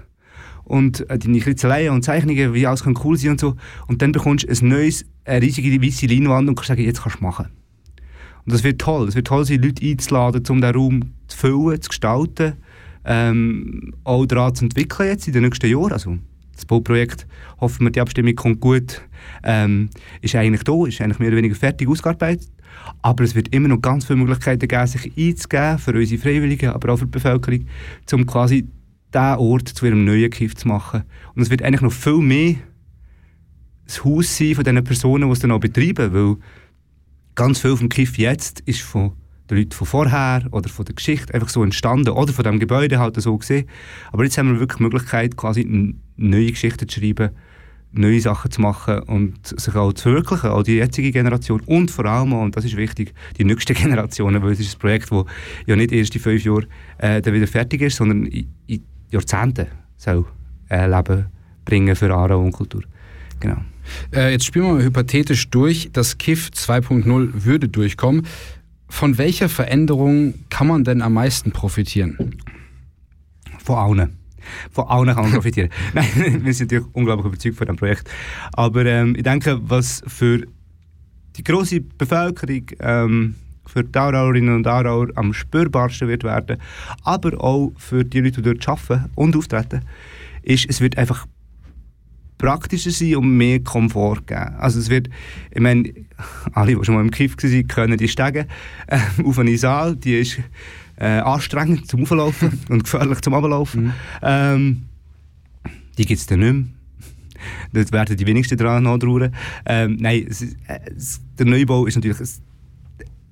und 0.63 1.09
äh, 1.09 1.17
deine 1.17 1.39
Kritzeleien 1.39 1.93
und 1.93 2.03
Zeichnungen, 2.03 2.53
wie 2.53 2.67
alles 2.67 2.83
kann 2.83 2.97
cool 3.03 3.17
sein 3.17 3.31
und 3.31 3.39
so. 3.39 3.55
Und 3.87 4.01
dann 4.01 4.11
bekommst 4.11 4.45
du 4.45 4.49
ein 4.49 4.67
neues, 4.67 5.05
eine 5.25 5.41
riesige 5.41 5.81
weiße 5.81 6.07
Leinwand 6.07 6.49
und 6.49 6.55
kannst 6.55 6.69
sagen, 6.69 6.83
jetzt 6.83 7.03
kannst 7.03 7.19
du 7.19 7.23
machen. 7.23 7.47
Und 8.45 8.53
das 8.53 8.63
wird 8.63 8.79
toll. 8.79 9.07
Es 9.07 9.15
wird 9.15 9.27
toll 9.27 9.45
sein, 9.45 9.61
Leute 9.61 9.85
einzuladen, 9.85 10.43
um 10.49 10.61
diesen 10.61 10.75
Raum 10.75 11.01
zu 11.27 11.37
füllen, 11.37 11.81
zu 11.81 11.89
gestalten, 11.89 12.53
ähm, 13.05 13.93
auch 14.03 14.25
daran 14.25 14.55
zu 14.55 14.65
entwickeln 14.65 15.09
jetzt 15.09 15.27
in 15.27 15.33
den 15.33 15.43
nächsten 15.43 15.69
Jahren. 15.69 15.91
Also, 15.91 16.17
das 16.55 16.65
Bauprojekt, 16.65 17.25
hoffen 17.59 17.85
wir, 17.85 17.91
die 17.91 18.01
Abstimmung 18.01 18.35
kommt 18.35 18.59
gut, 18.59 19.01
ähm, 19.43 19.89
ist 20.21 20.35
eigentlich 20.35 20.63
da, 20.63 20.85
ist 20.85 21.01
eigentlich 21.01 21.19
mehr 21.19 21.29
oder 21.29 21.37
weniger 21.37 21.55
fertig 21.55 21.89
ausgearbeitet. 21.89 22.49
Aber 23.01 23.23
es 23.23 23.35
wird 23.35 23.53
immer 23.53 23.67
noch 23.67 23.81
ganz 23.81 24.05
viele 24.05 24.17
Möglichkeiten 24.19 24.67
geben, 24.67 24.87
sich 24.87 25.11
einzugeben 25.17 25.77
für 25.79 25.93
unsere 25.93 26.21
Freiwilligen, 26.21 26.69
aber 26.69 26.93
auch 26.93 26.97
für 26.97 27.05
die 27.05 27.11
Bevölkerung, 27.11 27.65
um 28.11 28.25
quasi 28.25 28.67
diesen 29.13 29.35
Ort 29.37 29.69
zu 29.69 29.85
ihrem 29.85 30.05
neuen 30.05 30.29
Kiff 30.29 30.55
zu 30.55 30.67
machen. 30.67 31.03
Und 31.35 31.41
es 31.41 31.49
wird 31.49 31.61
eigentlich 31.61 31.81
noch 31.81 31.91
viel 31.91 32.17
mehr 32.17 32.55
das 33.85 34.03
Haus 34.03 34.37
sein 34.37 34.55
von 34.55 34.63
diesen 34.63 34.83
Personen, 34.83 35.27
die 35.27 35.33
es 35.33 35.39
dann 35.39 35.51
auch 35.51 35.59
betreiben, 35.59 36.13
weil 36.13 36.37
ganz 37.35 37.59
viel 37.59 37.75
vom 37.75 37.89
Kiff 37.89 38.17
jetzt 38.17 38.61
ist 38.61 38.81
von 38.81 39.13
den 39.49 39.57
Leuten 39.57 39.71
von 39.71 39.87
vorher 39.87 40.47
oder 40.51 40.69
von 40.69 40.85
der 40.85 40.95
Geschichte 40.95 41.33
einfach 41.33 41.49
so 41.49 41.63
entstanden 41.63 42.09
oder 42.09 42.31
von 42.31 42.43
dem 42.43 42.59
Gebäude 42.59 42.99
halt 42.99 43.19
so 43.21 43.37
gesehen. 43.37 43.67
Aber 44.11 44.23
jetzt 44.23 44.37
haben 44.37 44.53
wir 44.53 44.59
wirklich 44.59 44.77
die 44.77 44.83
Möglichkeit, 44.83 45.35
quasi 45.35 45.95
neue 46.15 46.51
Geschichten 46.51 46.87
zu 46.87 46.99
schreiben, 46.99 47.31
neue 47.93 48.19
Sachen 48.19 48.51
zu 48.51 48.61
machen 48.61 48.99
und 49.03 49.47
sich 49.47 49.75
auch 49.75 49.93
zu 49.93 50.03
verwirklichen, 50.03 50.49
auch 50.49 50.63
die 50.63 50.75
jetzige 50.75 51.11
Generation 51.11 51.61
und 51.65 51.91
vor 51.91 52.05
allem 52.05 52.33
auch, 52.33 52.41
und 52.41 52.57
das 52.57 52.65
ist 52.65 52.75
wichtig, 52.75 53.13
die 53.37 53.45
nächste 53.45 53.73
Generation, 53.73 54.41
weil 54.41 54.51
es 54.51 54.59
ist 54.59 54.75
ein 54.75 54.79
Projekt, 54.79 55.11
das 55.11 55.25
ja 55.65 55.75
nicht 55.75 55.91
erst 55.91 56.15
in 56.15 56.21
fünf 56.21 56.43
Jahren 56.43 56.65
äh, 56.97 57.21
dann 57.21 57.33
wieder 57.33 57.47
fertig 57.47 57.81
ist, 57.81 57.97
sondern 57.97 58.25
in, 58.25 58.47
in 58.67 58.83
Jahrzehnten 59.11 59.67
soll 59.97 60.25
äh, 60.69 60.87
Leben 60.87 61.27
bringen 61.65 61.95
für 61.95 62.13
Aarau 62.13 62.41
und 62.41 62.51
Kultur. 62.51 62.83
Genau. 63.39 63.57
Äh, 64.13 64.31
jetzt 64.31 64.45
spielen 64.45 64.65
wir 64.65 64.73
mal 64.73 64.83
hypothetisch 64.83 65.49
durch, 65.49 65.89
das 65.93 66.17
KIF 66.17 66.49
2.0 66.53 67.45
würde 67.45 67.69
durchkommen. 67.69 68.25
Von 68.89 69.17
welcher 69.17 69.49
Veränderung 69.49 70.35
kann 70.49 70.67
man 70.67 70.83
denn 70.83 71.01
am 71.01 71.13
meisten 71.13 71.51
profitieren? 71.51 72.37
Von 73.63 73.75
allen. 73.75 74.22
Von 74.71 74.87
allen 74.87 75.13
kann 75.13 75.23
man 75.23 75.33
profitieren. 75.33 75.69
Nein, 75.93 76.41
wir 76.43 76.53
sind 76.53 76.71
natürlich 76.71 76.93
unglaublich 76.93 77.27
überzeugt 77.27 77.57
von 77.57 77.67
diesem 77.67 77.77
Projekt. 77.77 78.09
Aber 78.53 78.85
ähm, 78.85 79.15
ich 79.15 79.23
denke, 79.23 79.59
was 79.63 80.03
für 80.07 80.45
die 81.35 81.43
grosse 81.43 81.81
Bevölkerung, 81.81 82.63
ähm, 82.79 83.35
für 83.65 83.83
die 83.83 83.97
Aarauerinnen 83.97 84.55
und 84.55 84.67
Aarauer 84.67 85.07
am 85.15 85.33
spürbarsten 85.33 86.07
wird 86.07 86.23
werden, 86.23 86.57
aber 87.03 87.41
auch 87.41 87.71
für 87.77 88.03
die 88.03 88.19
Leute, 88.19 88.41
die 88.41 88.53
dort 88.53 88.67
arbeiten 88.67 89.09
und 89.15 89.35
auftreten, 89.35 89.81
ist, 90.43 90.65
es 90.69 90.81
wird 90.81 90.97
einfach 90.97 91.25
praktischer 92.37 92.91
sein 92.91 93.15
und 93.15 93.37
mehr 93.37 93.61
Komfort 93.61 94.27
geben. 94.27 94.55
Also 94.59 94.79
es 94.79 94.89
wird, 94.89 95.09
ich 95.51 95.61
meine, 95.61 95.93
alle, 96.51 96.75
die 96.75 96.83
schon 96.83 96.95
mal 96.95 97.01
im 97.01 97.09
Kiff 97.09 97.37
waren, 97.41 97.67
können 97.67 97.97
die 97.97 98.09
Stege 98.09 98.47
äh, 98.87 98.99
auf 99.23 99.39
einen 99.39 99.57
Saal, 99.57 99.95
die 99.95 100.19
ist 100.19 100.39
äh, 101.03 101.19
anstrengend 101.19 101.87
zum 101.87 102.03
Auflaufen 102.03 102.59
und 102.69 102.83
gefährlich 102.85 103.19
zum 103.21 103.33
Ablaufen. 103.33 103.83
Mhm. 103.83 103.93
Ähm, 104.21 104.81
die 105.97 106.05
gibt 106.05 106.19
es 106.19 106.27
dann 106.27 106.39
nicht 106.39 106.53
mehr. 106.53 106.65
Dort 107.73 107.91
werden 107.91 108.15
die 108.15 108.25
wenigsten 108.25 108.57
daran 108.57 108.83
nachtrauen. 108.83 109.35
Ähm, 109.65 109.97
nein, 109.99 110.25
es, 110.29 110.45
es, 110.95 111.21
der 111.37 111.45
Neubau 111.45 111.85
ist 111.85 111.95
natürlich... 111.95 112.19
Es, 112.19 112.41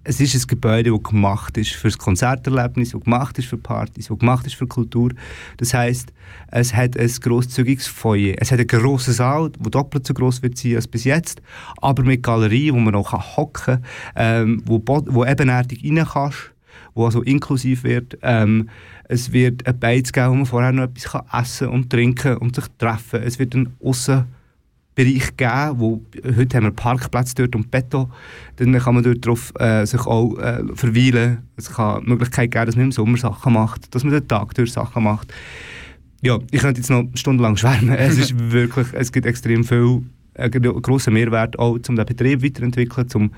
es 0.03 0.19
ist 0.19 0.33
ein 0.33 0.47
Gebäude, 0.47 0.89
das 0.89 1.03
gemacht 1.03 1.57
ist 1.57 1.73
für 1.73 1.87
das 1.87 1.97
Konzerterlebnis, 1.99 2.89
das 2.89 3.01
gemacht 3.01 3.37
ist 3.37 3.47
für 3.47 3.57
Partys, 3.59 4.07
das 4.07 4.17
gemacht 4.17 4.47
ist 4.47 4.55
für 4.55 4.65
Kultur. 4.65 5.11
Das 5.57 5.75
heißt, 5.75 6.11
es 6.47 6.73
hat 6.73 6.97
ein 6.97 7.11
grosszügiges 7.21 7.85
Feuer. 7.85 8.33
Es 8.39 8.51
hat 8.51 8.57
einen 8.57 8.67
grossen 8.67 9.13
Saal, 9.13 9.51
der 9.51 9.69
doppelt 9.69 10.07
so 10.07 10.15
groß 10.15 10.41
wird 10.41 10.57
sein 10.57 10.75
als 10.75 10.87
bis 10.87 11.03
jetzt, 11.03 11.43
aber 11.77 12.01
mit 12.01 12.23
Galerie, 12.23 12.73
wo 12.73 12.79
man 12.79 12.95
auch 12.95 13.37
hocken 13.37 13.75
kann, 13.75 13.85
ähm, 14.15 14.63
wo, 14.65 14.81
wo 14.87 15.23
ebenerdig 15.23 15.83
rein 15.85 16.03
kannst 16.03 16.50
wo 16.93 17.05
also 17.05 17.21
inklusiv 17.21 17.83
wird. 17.83 18.17
Ähm, 18.21 18.69
es 19.05 19.31
wird 19.31 19.65
ein 19.67 19.79
Beiz 19.79 20.11
geben, 20.11 20.29
wo 20.29 20.35
man 20.35 20.45
vorher 20.45 20.71
noch 20.71 20.83
etwas 20.83 21.11
kann 21.11 21.25
essen 21.31 21.67
und 21.69 21.89
trinken 21.89 22.37
und 22.37 22.55
sich 22.55 22.65
treffen. 22.77 23.21
Es 23.23 23.39
wird 23.39 23.55
einen 23.55 23.75
Aussenbereich 23.83 25.35
geben, 25.37 25.79
wo 25.79 26.01
heute 26.37 26.57
haben 26.57 26.63
wir 26.65 26.71
Parkplätze 26.71 27.35
dort 27.35 27.55
und 27.55 27.71
Beton. 27.71 28.11
Dann 28.57 28.77
kann 28.79 28.95
man 28.95 29.03
dort 29.03 29.25
drauf 29.25 29.53
äh, 29.59 29.85
sich 29.85 30.01
auch 30.01 30.37
äh, 30.37 30.63
verweilen. 30.75 31.39
Es 31.57 31.71
kann 31.71 32.03
die 32.03 32.09
Möglichkeit 32.09 32.51
geben, 32.51 32.65
dass 32.65 32.75
man 32.75 32.85
im 32.85 32.91
Sommer 32.91 33.17
Sachen 33.17 33.53
macht, 33.53 33.93
dass 33.93 34.03
man 34.03 34.13
den 34.13 34.27
Tag 34.27 34.53
durch 34.55 34.71
Sachen 34.71 35.03
macht. 35.03 35.33
Ja, 36.21 36.37
ich 36.51 36.61
könnte 36.61 36.79
jetzt 36.79 36.89
noch 36.89 37.03
stundenlang 37.15 37.57
schwärmen. 37.57 37.95
Es 37.95 38.17
ist 38.17 38.37
wirklich, 38.51 38.87
es 38.93 39.11
gibt 39.11 39.25
extrem 39.25 39.63
viel 39.63 40.03
äh, 40.35 40.49
grossen 40.49 41.13
Mehrwert 41.13 41.57
auch, 41.57 41.77
um 41.87 41.95
den 41.95 42.05
Betrieb 42.05 42.43
weiterzuentwickeln, 42.43 43.07
um 43.15 43.31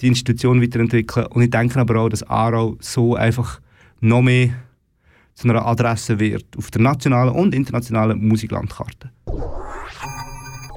die 0.00 0.08
Institution 0.08 0.60
weiterentwickeln. 0.60 1.26
Und 1.26 1.42
ich 1.42 1.50
denke 1.50 1.80
aber 1.80 2.00
auch, 2.00 2.08
dass 2.08 2.22
Aarau 2.22 2.76
so 2.80 3.14
einfach 3.14 3.60
noch 4.00 4.22
mehr 4.22 4.50
zu 5.34 5.48
einer 5.48 5.66
Adresse 5.66 6.18
wird 6.18 6.46
auf 6.56 6.70
der 6.70 6.82
nationalen 6.82 7.34
und 7.34 7.54
internationalen 7.54 8.26
Musiklandkarte. 8.26 9.10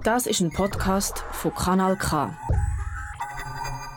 Das 0.03 0.25
ist 0.25 0.41
ein 0.41 0.51
Podcast 0.51 1.23
von 1.31 1.53
Kanal 1.53 1.97
K. 1.97 2.35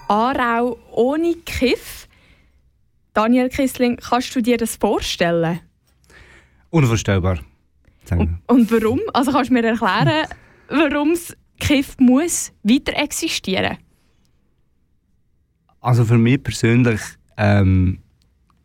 Aarau 0.09 0.77
ohne 0.93 1.35
Kiff. 1.47 2.09
Daniel 3.15 3.49
Kissling, 3.49 3.97
kannst 3.97 4.35
du 4.35 4.43
dir 4.43 4.57
das 4.57 4.77
vorstellen? 4.77 5.61
Unvorstellbar. 6.71 7.39
Und, 8.11 8.41
und, 8.49 8.73
warum? 8.73 9.01
Also 9.13 9.31
kannst 9.31 9.51
du 9.51 9.55
mir 9.55 9.65
erklären, 9.65 10.27
warum 10.69 11.13
das 11.13 11.37
Kiff 11.61 11.97
muss 11.99 12.53
weiter 12.63 12.97
existieren 12.97 13.77
muss? 13.79 13.90
Also 15.81 16.05
für 16.05 16.19
mich 16.19 16.43
persönlich 16.43 17.01
ähm, 17.37 17.99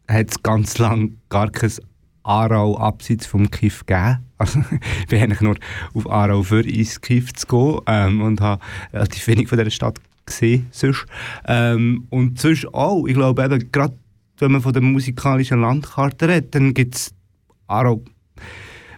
hat 0.07 0.31
es 0.31 0.43
ganz 0.43 0.77
lange 0.77 1.11
gar 1.29 1.49
kein 1.49 1.71
Aarau 2.23 2.77
abseits 2.77 3.25
vom 3.25 3.49
Kiff 3.49 3.85
gegeben. 3.85 4.19
Also, 4.37 4.59
ich 5.01 5.07
bin 5.07 5.21
eigentlich 5.21 5.41
nur 5.41 5.55
auf 5.93 6.09
Aarau 6.09 6.43
für 6.43 6.61
ins 6.61 6.99
Kiff 6.99 7.33
zu 7.33 7.47
gehen 7.47 7.79
ähm, 7.87 8.21
und 8.21 8.41
habe 8.41 8.61
relativ 8.91 9.25
wenig 9.27 9.47
von 9.47 9.57
dieser 9.57 9.71
Stadt 9.71 9.99
gesehen. 10.25 10.67
Sonst. 10.71 11.05
Ähm, 11.47 12.07
und 12.09 12.39
sonst 12.39 12.73
auch, 12.73 13.05
ich 13.05 13.13
glaube 13.13 13.45
eben, 13.45 13.71
gerade 13.71 13.95
wenn 14.39 14.51
man 14.51 14.61
von 14.61 14.73
der 14.73 14.81
musikalischen 14.81 15.61
Landkarte 15.61 16.27
redet, 16.27 16.55
dann 16.55 16.73
gibt 16.73 16.95
es 16.95 17.13
Aarau 17.67 18.03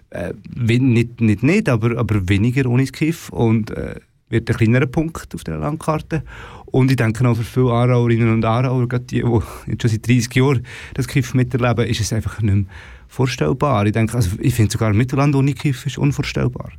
äh, 0.09 0.33
nicht, 0.55 1.21
nicht, 1.21 1.43
nicht, 1.43 1.69
aber, 1.69 1.97
aber 1.97 2.27
weniger 2.29 2.67
ohne 2.67 2.83
das 2.83 2.91
Kiff 2.91 3.29
und 3.29 3.71
äh, 3.71 3.99
wird 4.29 4.49
ein 4.49 4.55
kleinerer 4.55 4.87
Punkt 4.87 5.33
auf 5.33 5.43
der 5.43 5.57
Landkarte. 5.57 6.23
Und 6.65 6.91
ich 6.91 6.97
denke 6.97 7.27
auch 7.27 7.35
für 7.35 7.43
viele 7.43 7.71
Aarauerinnen 7.71 8.33
und 8.33 8.45
Aarauer, 8.45 8.87
gerade 8.87 9.05
die, 9.05 9.21
die 9.21 9.23
schon 9.23 9.89
seit 9.89 10.07
30 10.07 10.35
Jahren 10.35 10.65
das 10.93 11.07
Kiff 11.07 11.33
miterleben, 11.33 11.85
ist 11.85 12.01
es 12.01 12.11
einfach 12.11 12.41
nicht 12.41 12.53
mehr 12.53 12.65
vorstellbar. 13.07 13.85
Ich 13.85 13.93
denke, 13.93 14.15
also 14.15 14.31
ich 14.39 14.53
finde 14.53 14.71
sogar 14.71 14.93
Mittelland 14.93 15.35
ohne 15.35 15.53
Kiff 15.53 15.85
ist 15.85 15.97
unvorstellbar. 15.97 16.71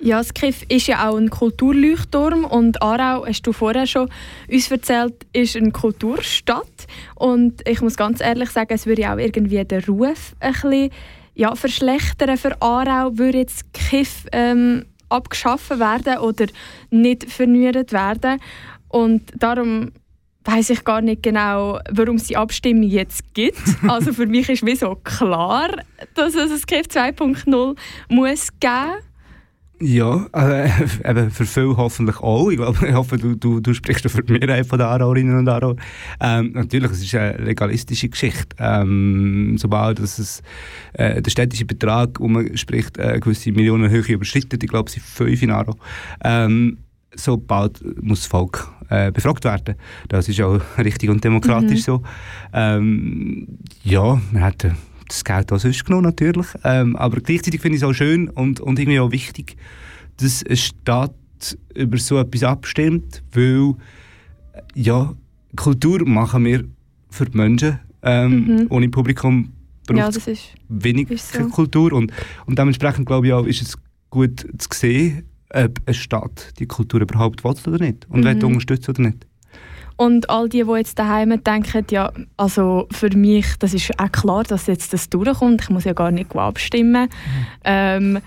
Ja, 0.00 0.18
das 0.18 0.34
Kiff 0.34 0.64
ist 0.68 0.86
ja 0.86 1.08
auch 1.08 1.16
ein 1.16 1.30
Kulturleuchtturm 1.30 2.44
und 2.44 2.82
Aarau, 2.82 3.24
hast 3.24 3.46
du 3.46 3.52
vorher 3.52 3.86
schon 3.86 4.10
uns 4.50 4.70
erzählt, 4.70 5.14
ist 5.32 5.56
eine 5.56 5.70
Kulturstadt 5.70 6.86
und 7.14 7.66
ich 7.66 7.80
muss 7.80 7.96
ganz 7.96 8.20
ehrlich 8.20 8.50
sagen, 8.50 8.74
es 8.74 8.84
würde 8.84 9.10
auch 9.10 9.16
irgendwie 9.16 9.64
den 9.64 9.82
Ruf 9.84 10.34
ein 10.40 10.52
bisschen 10.52 10.90
ja, 11.34 11.54
verschlechtern 11.54 12.36
für 12.36 12.60
Aarau, 12.60 13.16
würde 13.16 13.38
jetzt 13.38 13.72
Kiff 13.72 14.26
ähm, 14.32 14.84
abgeschaffen 15.14 15.78
werden 15.80 16.18
oder 16.18 16.46
nicht 16.90 17.30
verneuert 17.30 17.92
werden. 17.92 18.40
Und 18.88 19.22
darum 19.36 19.92
weiß 20.44 20.70
ich 20.70 20.84
gar 20.84 21.00
nicht 21.00 21.22
genau, 21.22 21.78
warum 21.90 22.16
es 22.16 22.24
die 22.24 22.36
Abstimmung 22.36 22.84
jetzt 22.84 23.34
gibt. 23.34 23.58
Also 23.88 24.12
für 24.12 24.26
mich 24.26 24.48
ist 24.48 24.64
wie 24.64 24.76
so 24.76 24.94
klar, 24.96 25.70
dass 26.14 26.34
es 26.34 26.50
ein 26.50 26.66
KIF 26.66 26.86
2.0 26.86 27.76
muss 28.08 28.48
geben 28.60 28.94
ja, 29.84 30.26
äh, 30.32 30.68
eben 31.10 31.30
für 31.30 31.44
viele 31.44 31.76
hoffentlich 31.76 32.18
auch. 32.20 32.50
Ich, 32.50 32.56
glaube, 32.56 32.86
ich 32.88 32.94
hoffe, 32.94 33.16
du, 33.18 33.36
du, 33.36 33.60
du 33.60 33.74
sprichst 33.74 34.08
für 34.10 34.22
die 34.22 34.32
Mehrheit 34.32 34.70
der 34.70 34.88
Aarauerinnen 34.88 35.38
und 35.38 35.48
Aarauer. 35.48 35.76
Ähm, 36.20 36.52
natürlich, 36.54 36.90
es 36.90 37.02
ist 37.02 37.14
eine 37.14 37.36
legalistische 37.38 38.08
Geschichte. 38.08 38.56
Ähm, 38.58 39.56
sobald 39.58 40.00
es, 40.00 40.42
äh, 40.94 41.20
der 41.20 41.30
städtische 41.30 41.64
Betrag, 41.64 42.18
wo 42.18 42.28
man 42.28 42.56
spricht, 42.56 42.98
äh, 42.98 43.20
gewisse 43.20 43.52
Millionenhöhe 43.52 44.02
überschreitet, 44.02 44.62
ich 44.62 44.70
glaube, 44.70 44.88
es 44.88 44.94
sind 44.94 45.04
fünf 45.04 45.42
in 45.42 45.50
Aarau, 45.50 45.76
ähm, 46.24 46.78
sobald 47.14 47.80
muss 48.02 48.20
das 48.20 48.26
Volk 48.26 48.68
äh, 48.88 49.12
befragt 49.12 49.44
werden. 49.44 49.76
Das 50.08 50.28
ist 50.28 50.40
auch 50.40 50.60
richtig 50.78 51.10
und 51.10 51.22
demokratisch 51.22 51.80
mhm. 51.80 51.82
so. 51.82 52.02
Ähm, 52.52 53.58
ja, 53.82 54.20
man 54.32 54.42
hat 54.42 54.66
das 55.08 55.24
Geld 55.24 55.52
auch 55.52 55.58
sonst 55.58 55.84
genommen, 55.84 56.04
natürlich. 56.04 56.46
Ähm, 56.64 56.96
aber 56.96 57.20
gleichzeitig 57.20 57.60
finde 57.60 57.76
ich 57.76 57.82
es 57.82 57.88
auch 57.88 57.92
schön 57.92 58.28
und, 58.28 58.60
und 58.60 58.78
irgendwie 58.78 59.00
auch 59.00 59.10
wichtig, 59.10 59.56
dass 60.16 60.44
eine 60.44 60.56
Stadt 60.56 61.14
über 61.74 61.98
so 61.98 62.18
etwas 62.18 62.42
abstimmt, 62.42 63.22
weil 63.32 63.74
ja, 64.74 65.14
Kultur 65.56 66.06
machen 66.06 66.44
wir 66.44 66.64
für 67.10 67.26
die 67.26 67.36
Menschen. 67.36 67.78
Ähm, 68.02 68.46
mhm. 68.46 68.66
Ohne 68.70 68.88
Publikum 68.88 69.52
braucht 69.86 70.16
es 70.16 70.26
ja, 70.26 70.34
wenig 70.68 71.08
so. 71.20 71.48
Kultur 71.48 71.92
und, 71.92 72.12
und 72.46 72.58
dementsprechend 72.58 73.06
glaube 73.06 73.26
ich 73.26 73.32
auch, 73.32 73.46
ist 73.46 73.62
es 73.62 73.78
gut 74.10 74.46
zu 74.58 74.68
sehen, 74.72 75.24
ob 75.50 75.80
eine 75.86 75.94
Stadt 75.94 76.52
die 76.58 76.66
Kultur 76.66 77.00
überhaupt 77.00 77.44
will 77.44 77.74
oder 77.74 77.84
nicht 77.84 78.06
und 78.08 78.24
mhm. 78.24 78.44
unterstützen 78.44 78.90
oder 78.90 79.02
nicht. 79.02 79.26
Und 79.96 80.28
all 80.28 80.48
die, 80.48 80.64
die 80.64 80.72
jetzt 80.72 80.98
daheim 80.98 81.42
denken, 81.42 81.84
ja, 81.90 82.12
also 82.36 82.88
für 82.90 83.10
mich, 83.16 83.56
das 83.58 83.74
ist 83.74 83.92
auch 83.98 84.10
klar, 84.10 84.42
dass 84.42 84.66
jetzt 84.66 84.92
das 84.92 85.08
durchkommt. 85.08 85.62
Ich 85.62 85.70
muss 85.70 85.84
ja 85.84 85.92
gar 85.92 86.10
nicht 86.10 86.34
abstimmen. 86.34 87.04
Mhm. 87.04 87.46
Ähm, 87.64 88.18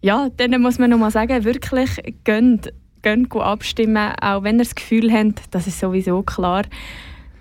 ja, 0.00 0.28
dann 0.36 0.60
muss 0.60 0.78
man 0.78 0.90
nochmal 0.90 1.10
sagen, 1.10 1.44
wirklich, 1.44 1.90
gönnt, 2.24 2.72
gönnt 3.02 3.34
abstimmen, 3.34 4.12
auch 4.20 4.42
wenn 4.42 4.56
ihr 4.56 4.64
das 4.64 4.74
Gefühl 4.74 5.12
habt, 5.12 5.42
das 5.52 5.66
ist 5.66 5.78
sowieso 5.78 6.22
klar. 6.22 6.64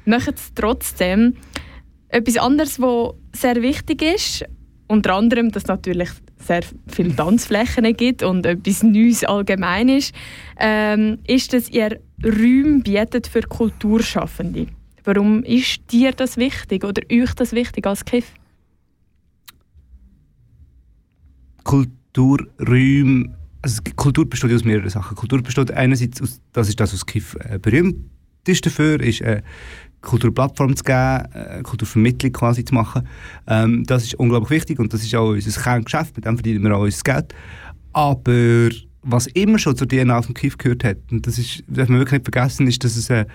Macht 0.06 0.36
es 0.36 0.54
trotzdem. 0.54 1.36
Etwas 2.10 2.38
anderes, 2.38 2.80
was 2.80 3.15
sehr 3.34 3.62
wichtig 3.62 4.01
ist, 4.01 4.45
unter 4.88 5.15
anderem, 5.15 5.51
dass 5.51 5.63
es 5.63 5.67
natürlich 5.67 6.10
sehr 6.38 6.62
viele 6.88 7.15
Tanzflächen 7.15 7.95
gibt 7.97 8.23
und 8.23 8.45
etwas 8.45 8.84
Neues 8.84 9.23
allgemein 9.23 9.89
ist, 9.89 10.13
ähm, 10.60 11.19
ist, 11.28 11.54
dass 11.54 11.69
ihr 11.69 11.99
Räume 12.23 12.82
bietet 12.82 13.28
für 13.28 13.41
Kulturschaffende. 13.41 14.67
Warum 15.04 15.43
ist 15.43 15.91
dir 15.91 16.12
das 16.12 16.38
wichtig 16.38 16.84
oder 16.84 17.01
euch 17.12 17.34
das 17.36 17.51
wichtig 17.51 17.86
als 17.86 18.04
KIF? 18.06 18.34
Kulturräume, 21.63 23.36
also 23.62 23.82
Kultur 23.95 24.28
besteht 24.28 24.54
aus 24.54 24.63
mehreren 24.63 24.89
Sachen. 24.89 25.15
Kultur 25.15 25.41
besteht 25.41 25.71
einerseits 25.71 26.21
aus, 26.21 26.41
das 26.54 26.69
ist 26.69 26.80
das, 26.80 26.93
was 26.93 27.06
KIF 27.06 27.36
äh, 27.39 27.60
berühmt 27.60 27.97
ist 28.47 28.65
dafür, 28.65 28.99
ist 29.01 29.21
eine 29.21 29.43
Kulturplattform 30.01 30.75
zu 30.75 30.84
geben, 30.84 30.97
eine 31.34 31.63
Kulturvermittlung 31.63 32.32
quasi 32.32 32.63
zu 32.63 32.73
machen. 32.73 33.08
Ähm, 33.47 33.84
das 33.86 34.04
ist 34.04 34.15
unglaublich 34.15 34.51
wichtig 34.51 34.80
und 34.80 34.93
das 34.93 35.04
ist 35.04 35.15
auch 35.15 35.30
unser 35.30 35.62
Kerngeschäft, 35.62 36.15
mit 36.15 36.25
dem 36.25 36.38
verdienen 36.38 36.63
wir 36.63 36.75
auch 36.75 36.84
unser 36.84 37.01
Geld. 37.04 37.34
Aber 37.93 38.69
was 39.06 39.28
immer 39.28 39.60
schon 39.60 39.78
zur 39.78 39.88
DNA 39.88 40.22
vom 40.22 40.34
KIF 40.34 40.58
gehört 40.58 40.84
hat, 40.84 40.98
und 41.12 41.26
das 41.28 41.38
ist, 41.38 41.63
darf 41.68 41.88
man 41.89 42.00
wirklich 42.00 42.20
nicht 42.20 42.34
vergessen, 42.34 42.68
ist, 42.68 42.84
dass 42.84 42.98
es 42.98 43.10
äh, 43.10 43.26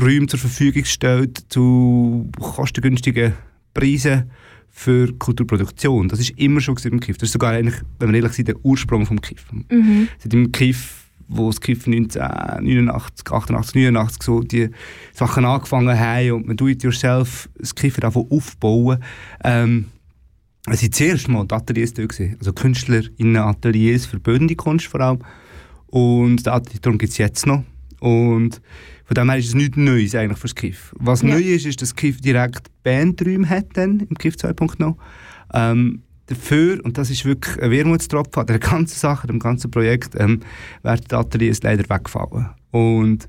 Räume 0.00 0.26
zur 0.26 0.40
Verfügung 0.40 0.84
stellt 0.84 1.44
zu 1.48 2.30
kostengünstigen 2.38 3.34
Preise 3.74 4.26
für 4.70 5.12
Kulturproduktion. 5.12 6.08
Das 6.08 6.20
ist 6.20 6.30
immer 6.38 6.60
schon 6.60 6.76
im 6.84 7.00
Kiff. 7.00 7.18
Das 7.18 7.28
ist 7.28 7.32
sogar 7.32 7.52
eigentlich, 7.52 7.80
wenn 7.98 8.10
wir 8.10 8.16
ehrlich 8.16 8.32
sind, 8.32 8.48
der 8.48 8.64
Ursprung 8.64 9.04
vom 9.04 9.20
Kiff. 9.20 9.44
Mhm. 9.68 10.08
Seit 10.18 10.32
dem 10.32 10.52
Kiff, 10.52 11.06
wo 11.28 11.48
das 11.48 11.60
Kiff 11.60 11.86
1989, 11.86 13.30
88, 13.30 13.74
89 13.74 14.22
so 14.22 14.40
die 14.40 14.70
Sachen 15.12 15.44
angefangen 15.44 15.98
haben 15.98 16.32
und 16.32 16.46
man 16.46 16.56
do 16.56 16.68
it 16.68 16.82
yourself 16.82 17.48
das 17.58 17.74
Kiff 17.74 17.96
davon 17.96 18.26
aufbauen. 18.30 19.02
Ähm, 19.44 19.86
es 20.66 20.82
waren 20.82 20.92
zuerst 20.92 21.28
mal 21.28 21.46
die 21.46 21.54
Ateliers 21.54 21.94
da, 21.94 22.04
gewesen. 22.04 22.36
also 22.38 22.52
KünstlerInnen-Ateliers 22.52 24.06
für 24.06 24.20
bildende 24.20 24.54
Kunst 24.56 24.86
vor 24.86 25.00
allem. 25.00 25.18
Und 25.86 26.46
darum 26.46 26.98
gibt 26.98 27.12
es 27.12 27.18
jetzt 27.18 27.46
noch. 27.46 27.64
Und 28.00 28.60
von 29.04 29.14
dem 29.14 29.28
her 29.30 29.38
ist 29.38 29.48
es 29.48 29.54
nichts 29.54 29.76
Neues 29.76 30.14
eigentlich 30.14 30.38
für 30.38 30.46
das 30.46 30.54
KIF. 30.54 30.94
Was 30.98 31.22
Ja. 31.22 31.28
neu 31.30 31.40
ist, 31.40 31.66
ist, 31.66 31.80
dass 31.82 31.90
das 31.90 31.96
KIF 31.96 32.20
direkt 32.20 32.70
Bandräume 32.82 33.48
hat 33.48 33.66
dann, 33.74 34.00
im 34.00 34.16
KIF 34.16 34.36
2.0. 34.36 34.94
Ähm, 35.52 36.02
dafür, 36.26 36.84
und 36.84 36.96
das 36.96 37.10
ist 37.10 37.24
wirklich 37.24 37.60
ein 37.60 37.70
Wermutstropfen 37.70 38.40
an 38.40 38.46
der 38.46 38.58
ganzen 38.60 38.96
Sache, 38.98 39.26
dem 39.26 39.38
ganzen 39.40 39.70
Projekt, 39.70 40.14
ähm, 40.18 40.40
werden 40.82 41.04
die 41.10 41.14
Ateliers 41.14 41.62
leider 41.62 41.88
wegfallen. 41.90 42.50
Und 42.70 43.28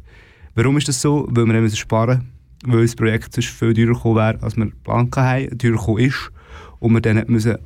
warum 0.54 0.78
ist 0.78 0.88
das 0.88 1.02
so? 1.02 1.28
Weil 1.32 1.48
wir 1.48 1.62
müssen 1.62 1.78
sparen 1.78 2.28
weil 2.63 2.84
das 2.84 2.96
Projekt 2.96 3.34
sonst 3.34 3.48
viel 3.50 3.74
teurer 3.74 3.94
gekommen 3.96 4.17
wäre, 4.17 4.44
als 4.44 4.56
wir 4.56 4.65
geplant 4.67 5.17
haben, 5.17 5.58
teurer 5.58 5.78
gekommen 5.78 5.98
ist. 5.98 6.32
Und 6.82 6.94
wir 6.94 7.02
dann 7.02 7.20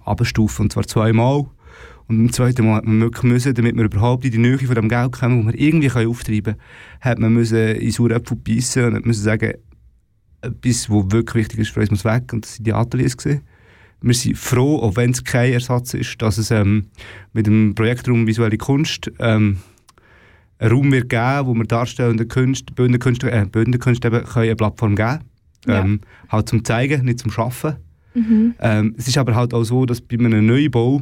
abstufen, 0.04 0.66
und 0.66 0.74
zwar 0.74 0.86
zweimal. 0.86 1.46
Und 2.08 2.20
im 2.20 2.32
zweiten 2.32 2.66
Mal 2.66 2.76
hat 2.76 2.86
man 2.86 3.00
wirklich 3.00 3.24
müssen, 3.24 3.54
damit 3.56 3.76
wir 3.76 3.86
überhaupt 3.86 4.26
in 4.26 4.32
die 4.32 4.38
Nähe 4.38 4.60
von 4.60 4.76
dem 4.76 4.90
Geld 4.90 5.14
kommen, 5.14 5.46
das 5.46 5.54
wir 5.54 5.60
irgendwie 5.60 5.88
können 5.88 6.10
auftreiben 6.10 6.54
können, 6.54 6.58
hat 7.00 7.18
man 7.20 7.34
müssen 7.34 7.58
in 7.58 7.92
saure 7.92 8.16
Äpfel 8.16 8.38
beißen 8.38 8.86
und 8.86 8.96
hat 8.96 9.06
müssen 9.06 9.24
sagen, 9.24 9.54
etwas, 10.42 10.90
was 10.90 11.12
wirklich 11.12 11.46
wichtig 11.46 11.60
ist 11.62 11.72
für 11.72 11.80
uns, 11.80 11.92
muss 11.92 12.06
weg. 12.06 12.32
Und 12.34 12.46
das 12.46 12.56
sind 12.56 12.68
die 12.68 12.74
Ateliers 12.74 13.18
gewesen. 13.18 13.42
Wir 14.02 14.14
sind 14.14 14.38
froh, 14.38 14.80
auch 14.82 14.98
wenn 14.98 15.12
es 15.12 15.24
kein 15.24 15.54
Ersatz 15.54 15.94
ist, 15.94 16.22
dass 16.22 16.38
es 16.38 16.52
ähm, 16.52 16.88
mit 17.34 17.48
dem 17.48 17.74
Projektraum 17.74 18.28
Visuelle 18.28 18.58
Kunst 18.58 19.10
ähm, 19.20 19.58
einen 20.60 20.72
Raum 20.72 20.92
wird 20.92 21.10
geben, 21.10 21.48
wo 21.48 21.54
wir 21.56 21.64
darstellende 21.64 22.28
Künste, 22.28 22.74
bildende 22.74 23.00
Künste, 23.00 23.32
äh, 23.32 23.46
bildende 23.46 23.80
Künste 23.80 24.10
eben 24.10 24.24
können 24.24 24.46
eine 24.46 24.56
Plattform 24.56 24.96
geben 24.96 25.20
Ja. 25.66 25.80
ähm, 25.80 26.02
Halt 26.30 26.50
zum 26.50 26.64
Zeigen, 26.64 27.06
nicht 27.06 27.20
zum 27.20 27.32
Schaffen. 27.32 27.78
Mhm. 28.16 28.56
Ähm, 28.60 28.96
es 28.98 29.08
ist 29.08 29.18
aber 29.18 29.36
halt 29.36 29.54
auch 29.54 29.64
so, 29.64 29.86
dass 29.86 30.02
bei 30.02 30.18
einem 30.18 30.46
Neubau, 30.46 31.02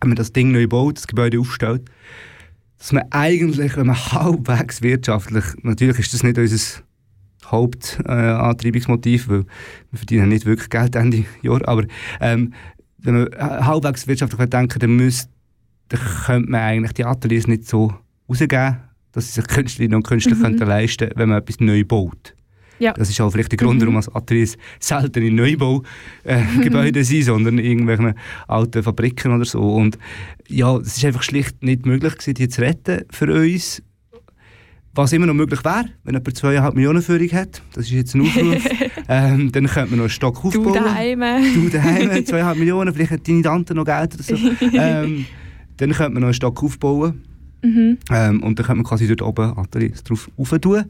wenn 0.00 0.08
man 0.08 0.16
das 0.16 0.32
Ding 0.32 0.52
neu 0.52 0.66
baut, 0.66 0.96
das 0.96 1.06
Gebäude 1.06 1.38
aufstellt, 1.38 1.82
dass 2.78 2.92
man 2.92 3.04
eigentlich, 3.10 3.76
wenn 3.76 3.88
man 3.88 3.96
halbwegs 4.12 4.80
wirtschaftlich, 4.80 5.44
natürlich 5.62 5.98
ist 5.98 6.14
das 6.14 6.22
nicht 6.22 6.38
unser 6.38 6.82
Hauptantriebungsmotiv, 7.46 9.26
äh, 9.26 9.30
weil 9.30 9.44
wir 9.90 9.98
verdienen 9.98 10.28
nicht 10.28 10.46
wirklich 10.46 10.70
Geld 10.70 10.94
Ende 10.96 11.24
Jahr, 11.42 11.66
aber 11.68 11.84
ähm, 12.20 12.54
wenn 12.98 13.14
man 13.14 13.28
halbwegs 13.38 14.06
wirtschaftlich 14.06 14.48
denken 14.48 14.78
dann, 14.78 14.96
müsste, 14.96 15.30
dann 15.88 16.00
könnte 16.26 16.50
man 16.50 16.60
eigentlich 16.60 16.92
die 16.92 17.04
Ateliers 17.04 17.46
nicht 17.46 17.66
so 17.66 17.92
rausgeben, 18.28 18.76
dass 19.12 19.26
sie 19.26 19.40
sich 19.40 19.48
Künstlerinnen 19.48 19.96
und 19.96 20.06
Künstler 20.06 20.36
Mhm. 20.36 20.42
könnten 20.42 20.68
leisten 20.68 20.98
könnten, 21.08 21.18
wenn 21.18 21.28
man 21.30 21.38
etwas 21.38 21.58
neu 21.60 21.84
baut. 21.84 22.34
Ja. 22.80 22.92
Das 22.94 23.08
ist 23.10 23.20
auch 23.20 23.30
vielleicht 23.30 23.52
der 23.52 23.58
Grund, 23.58 23.76
Mhm. 23.76 23.82
warum 23.82 23.96
als 23.96 24.14
Ateliers 24.14 24.56
selten 24.80 25.22
in 25.22 25.34
Neubaugebäuden 25.36 27.00
äh, 27.00 27.04
sind, 27.04 27.24
sondern 27.24 27.58
in 27.58 27.64
irgendwelchen 27.64 28.14
alten 28.48 28.82
Fabriken 28.82 29.32
oder 29.32 29.44
so. 29.44 29.60
Und 29.60 29.98
ja, 30.48 30.76
es 30.78 30.96
ist 30.96 31.04
einfach 31.04 31.22
schlicht 31.22 31.62
nicht 31.62 31.86
möglich 31.86 32.14
gewesen, 32.14 32.34
die 32.34 32.48
zu 32.48 32.62
retten 32.62 33.04
für 33.10 33.32
uns. 33.32 33.82
Was 34.92 35.12
immer 35.12 35.26
noch 35.26 35.34
möglich 35.34 35.64
wäre, 35.64 35.84
wenn 36.02 36.14
jemand 36.14 36.36
2,5 36.36 36.74
Millionen 36.74 37.00
Führung 37.00 37.30
hat, 37.30 37.62
das 37.74 37.84
ist 37.84 37.92
jetzt 37.92 38.14
ein 38.16 38.22
Aufruf, 38.22 38.64
ähm, 39.08 39.52
dann 39.52 39.66
könnte 39.68 39.90
man 39.90 39.98
noch 39.98 40.04
einen 40.04 40.08
Stock 40.10 40.42
Du 40.42 40.48
aufbauen. 40.48 40.74
daheim. 40.74 41.20
Du 41.54 41.68
daheim, 41.68 42.10
2,5 42.10 42.54
Millionen, 42.56 42.92
vielleicht 42.92 43.12
hat 43.12 43.28
deine 43.28 43.42
Tante 43.42 43.72
noch 43.76 43.84
Geld 43.84 44.14
oder 44.14 44.22
so. 44.24 44.34
ähm, 44.72 45.26
dann 45.76 45.92
könnte 45.92 46.10
man 46.14 46.22
noch 46.22 46.26
einen 46.28 46.34
Stock 46.34 46.60
aufbauen. 46.64 47.22
Mhm. 47.62 47.98
Ähm, 48.10 48.42
und 48.42 48.58
dann 48.58 48.66
könnte 48.66 48.82
man 48.82 48.86
quasi 48.86 49.06
dort 49.06 49.22
oben 49.22 49.56
Ateliers 49.58 50.02
drauf 50.02 50.30
aufentun. 50.36 50.84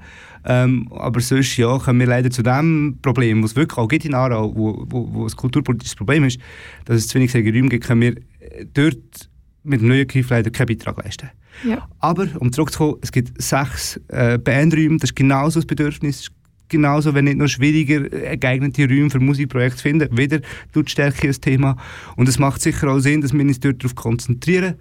Ähm, 0.44 0.88
aber 0.92 1.20
sonst 1.20 1.56
ja, 1.56 1.78
kommen 1.78 2.00
wir 2.00 2.06
leider 2.06 2.30
zu 2.30 2.42
dem 2.42 2.98
Problem, 3.02 3.42
was 3.42 3.56
wirklich 3.56 3.78
auch 3.78 3.88
gibt 3.88 4.04
in 4.04 4.14
Aarau, 4.14 4.54
wo, 4.54 4.86
wo, 4.88 5.12
wo 5.12 5.24
ein 5.26 5.36
kulturpolitisches 5.36 5.96
Problem 5.96 6.24
ist, 6.24 6.40
dass 6.84 6.96
es 6.96 7.08
zu 7.08 7.18
wenig 7.18 7.34
Räume 7.34 7.68
gibt, 7.68 7.84
können 7.86 8.00
wir 8.00 8.16
äh, 8.40 8.66
dort 8.72 9.28
mit 9.62 9.80
dem 9.80 9.88
neuen 9.88 10.06
Kiff 10.06 10.30
leider 10.30 10.50
keinen 10.50 10.68
Beitrag 10.68 11.02
leisten. 11.02 11.28
Ja. 11.64 11.86
Aber, 11.98 12.26
um 12.38 12.52
zurückzukommen, 12.52 12.96
es 13.02 13.12
gibt 13.12 13.40
sechs 13.42 14.00
äh, 14.08 14.38
Bandräume, 14.38 14.96
das 14.96 15.10
ist 15.10 15.16
genauso 15.16 15.60
das 15.60 15.66
Bedürfnis, 15.66 16.30
genauso, 16.68 17.12
wenn 17.14 17.24
nicht 17.26 17.36
noch 17.36 17.48
schwieriger, 17.48 18.10
äh, 18.12 18.36
geeignete 18.38 18.88
Räume 18.88 19.10
für 19.10 19.20
Musikprojekte 19.20 19.76
zu 19.76 19.82
finden. 19.82 20.16
Wieder 20.16 20.40
tut 20.72 20.88
Stärke 20.88 21.28
ein 21.28 21.40
Thema. 21.40 21.76
Und 22.16 22.28
es 22.28 22.38
macht 22.38 22.62
sicher 22.62 22.88
auch 22.88 23.00
Sinn, 23.00 23.20
dass 23.20 23.34
wir 23.34 23.40
uns 23.40 23.60
dort 23.60 23.82
darauf 23.82 23.94
konzentrieren. 23.94 24.76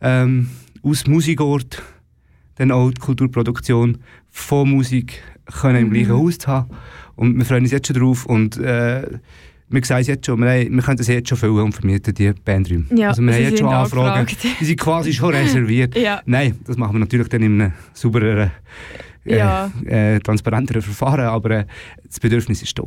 Ähm, 0.00 0.48
aus 0.88 1.06
Musikort 1.06 1.82
dann 2.56 2.70
auch 2.70 2.90
die 2.90 3.00
Kulturproduktion 3.00 3.98
von 4.30 4.70
Musik 4.70 5.22
können 5.60 5.78
im 5.82 5.88
Mhm. 5.88 5.92
gleichen 5.92 6.12
Haus 6.12 6.38
zu 6.38 6.46
haben. 6.48 6.70
Und 7.16 7.36
wir 7.36 7.44
freuen 7.44 7.62
uns 7.64 7.72
jetzt 7.72 7.86
schon 7.88 7.96
drauf. 8.00 8.24
Und 8.26 8.56
äh, 8.58 9.02
wir 9.68 9.84
sagen 9.84 10.00
es 10.00 10.06
jetzt 10.06 10.26
schon, 10.26 10.38
wir, 10.40 10.48
haben, 10.50 10.74
wir 10.74 10.82
können 10.82 10.96
das 10.96 11.08
jetzt 11.08 11.28
schon 11.28 11.38
füllen 11.38 11.58
und 11.64 11.72
vermieten, 11.72 12.14
die 12.14 12.32
Bandräume. 12.32 12.84
Ja, 12.94 13.08
also 13.08 13.22
wir 13.22 13.32
haben 13.32 13.42
jetzt 13.42 13.58
schon 13.58 13.68
sind 13.68 13.76
Anfragen, 13.76 14.26
die 14.60 14.64
sind 14.64 14.80
quasi 14.80 15.12
schon 15.12 15.34
reserviert. 15.34 15.96
Ja. 15.96 16.22
Nein, 16.24 16.58
das 16.64 16.76
machen 16.76 16.94
wir 16.94 17.00
natürlich 17.00 17.28
dann 17.28 17.42
in 17.42 17.60
einem 17.60 17.72
saubereren, 17.92 18.50
äh, 19.24 19.36
Ja. 19.38 19.70
äh, 19.86 20.18
transparenteren 20.20 20.82
Verfahren, 20.82 21.26
aber 21.26 21.50
äh, 21.50 21.64
das 22.06 22.20
Bedürfnis 22.20 22.62
ist 22.62 22.78
da. 22.78 22.84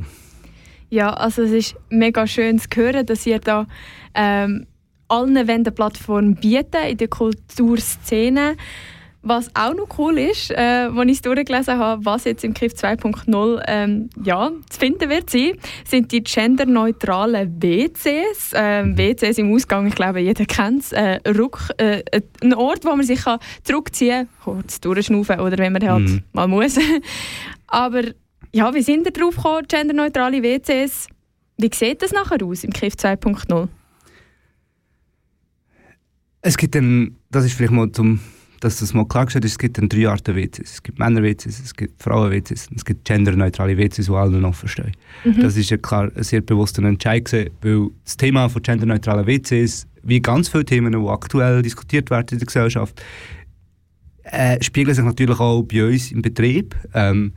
Ja, 0.89 1.13
also 1.13 1.43
es 1.43 1.51
ist 1.51 1.75
mega 1.91 2.25
schön 2.25 2.57
zu 2.59 2.67
hören, 2.75 3.05
dass 3.05 3.25
ihr 3.27 3.39
da 3.39 3.67
ähm, 4.15 4.65
allen 5.09 5.37
eine 5.37 5.71
Plattform 5.71 6.35
bieten 6.35 6.83
in 6.87 6.97
der 6.97 7.07
Kulturszene. 7.07 8.55
Was 9.21 9.53
auch 9.53 9.73
noch 9.75 9.97
cool 9.97 10.17
ist, 10.17 10.49
äh, 10.51 10.87
als 10.95 11.05
ich 11.07 11.11
es 11.17 11.21
durchgelesen 11.21 11.77
habe, 11.77 12.05
was 12.05 12.23
jetzt 12.23 12.45
im 12.45 12.53
KIF 12.53 12.71
2.0 12.71 13.61
ähm, 13.67 14.09
ja, 14.23 14.49
zu 14.69 14.79
finden 14.79 15.09
wird 15.09 15.29
sein, 15.29 15.57
sind 15.83 16.13
die 16.13 16.23
genderneutralen 16.23 17.61
WCs. 17.61 18.53
Ähm, 18.55 18.97
WCs 18.97 19.37
im 19.39 19.53
Ausgang, 19.53 19.87
ich 19.87 19.95
glaube, 19.95 20.21
jeder 20.21 20.45
kennt 20.45 20.83
es. 20.83 20.93
Äh, 20.93 21.19
äh, 21.25 21.99
äh, 22.11 22.21
ein 22.41 22.53
Ort, 22.53 22.85
wo 22.85 22.95
man 22.95 23.05
sich 23.05 23.21
kann 23.25 23.39
zurückziehen 23.65 24.29
kann, 24.41 24.55
kurz 24.55 24.79
durchschnaufen 24.79 25.41
oder 25.41 25.57
wenn 25.57 25.73
man 25.73 25.85
halt 25.85 26.07
Mhm. 26.07 26.23
mal 26.31 26.47
muss. 26.47 26.77
Aber 27.67 28.03
ja, 28.53 28.73
wie 28.73 28.81
sind 28.81 29.05
ihr 29.05 29.11
drauf 29.11 29.35
gekommen, 29.35 29.65
genderneutrale 29.67 30.41
WCs? 30.41 31.07
Wie 31.57 31.69
sieht 31.73 32.01
das 32.01 32.13
nachher 32.13 32.41
aus 32.45 32.63
im 32.63 32.71
KIF 32.71 32.93
2.0? 32.93 33.67
Es 36.41 36.57
gibt 36.57 36.75
dann, 36.75 37.15
das 37.31 37.45
ist 37.45 37.53
vielleicht 37.53 37.73
mal 37.73 37.91
zum, 37.91 38.19
dass 38.59 38.79
das 38.79 38.93
mal 38.93 39.05
klargestellt 39.05 39.45
ist, 39.45 39.53
es 39.53 39.57
gibt 39.57 39.77
dann 39.77 39.89
drei 39.89 40.07
Arten 40.07 40.35
WCs. 40.35 40.73
Es 40.73 40.83
gibt 40.83 40.99
Männer-WCs, 40.99 41.59
es 41.59 41.73
gibt 41.73 42.01
Frauen-WCs 42.01 42.67
und 42.69 42.77
es 42.77 42.85
gibt 42.85 43.05
genderneutrale 43.05 43.77
WCs, 43.77 44.07
die 44.07 44.11
alle 44.11 44.39
noch 44.39 44.55
verstehen. 44.55 44.91
Das 45.41 45.57
ist 45.57 45.69
ja 45.69 45.77
klar 45.77 46.11
ein 46.15 46.23
sehr 46.23 46.41
bewusster 46.41 46.83
Entscheid 46.83 47.25
gewesen, 47.25 47.51
weil 47.61 47.89
das 48.03 48.17
Thema 48.17 48.49
von 48.49 48.61
genderneutralen 48.61 49.25
WCs, 49.27 49.87
wie 50.03 50.21
ganz 50.21 50.49
viele 50.49 50.65
Themen, 50.65 50.93
die 50.93 51.09
aktuell 51.09 51.61
diskutiert 51.61 52.09
werden 52.09 52.27
in 52.31 52.39
der 52.39 52.45
Gesellschaft, 52.45 53.01
äh, 54.23 54.61
spiegeln 54.61 54.95
sich 54.95 55.03
natürlich 55.03 55.39
auch 55.39 55.63
bei 55.63 55.87
uns 55.87 56.11
im 56.11 56.21
Betrieb. 56.21 56.75
Ähm, 56.93 57.33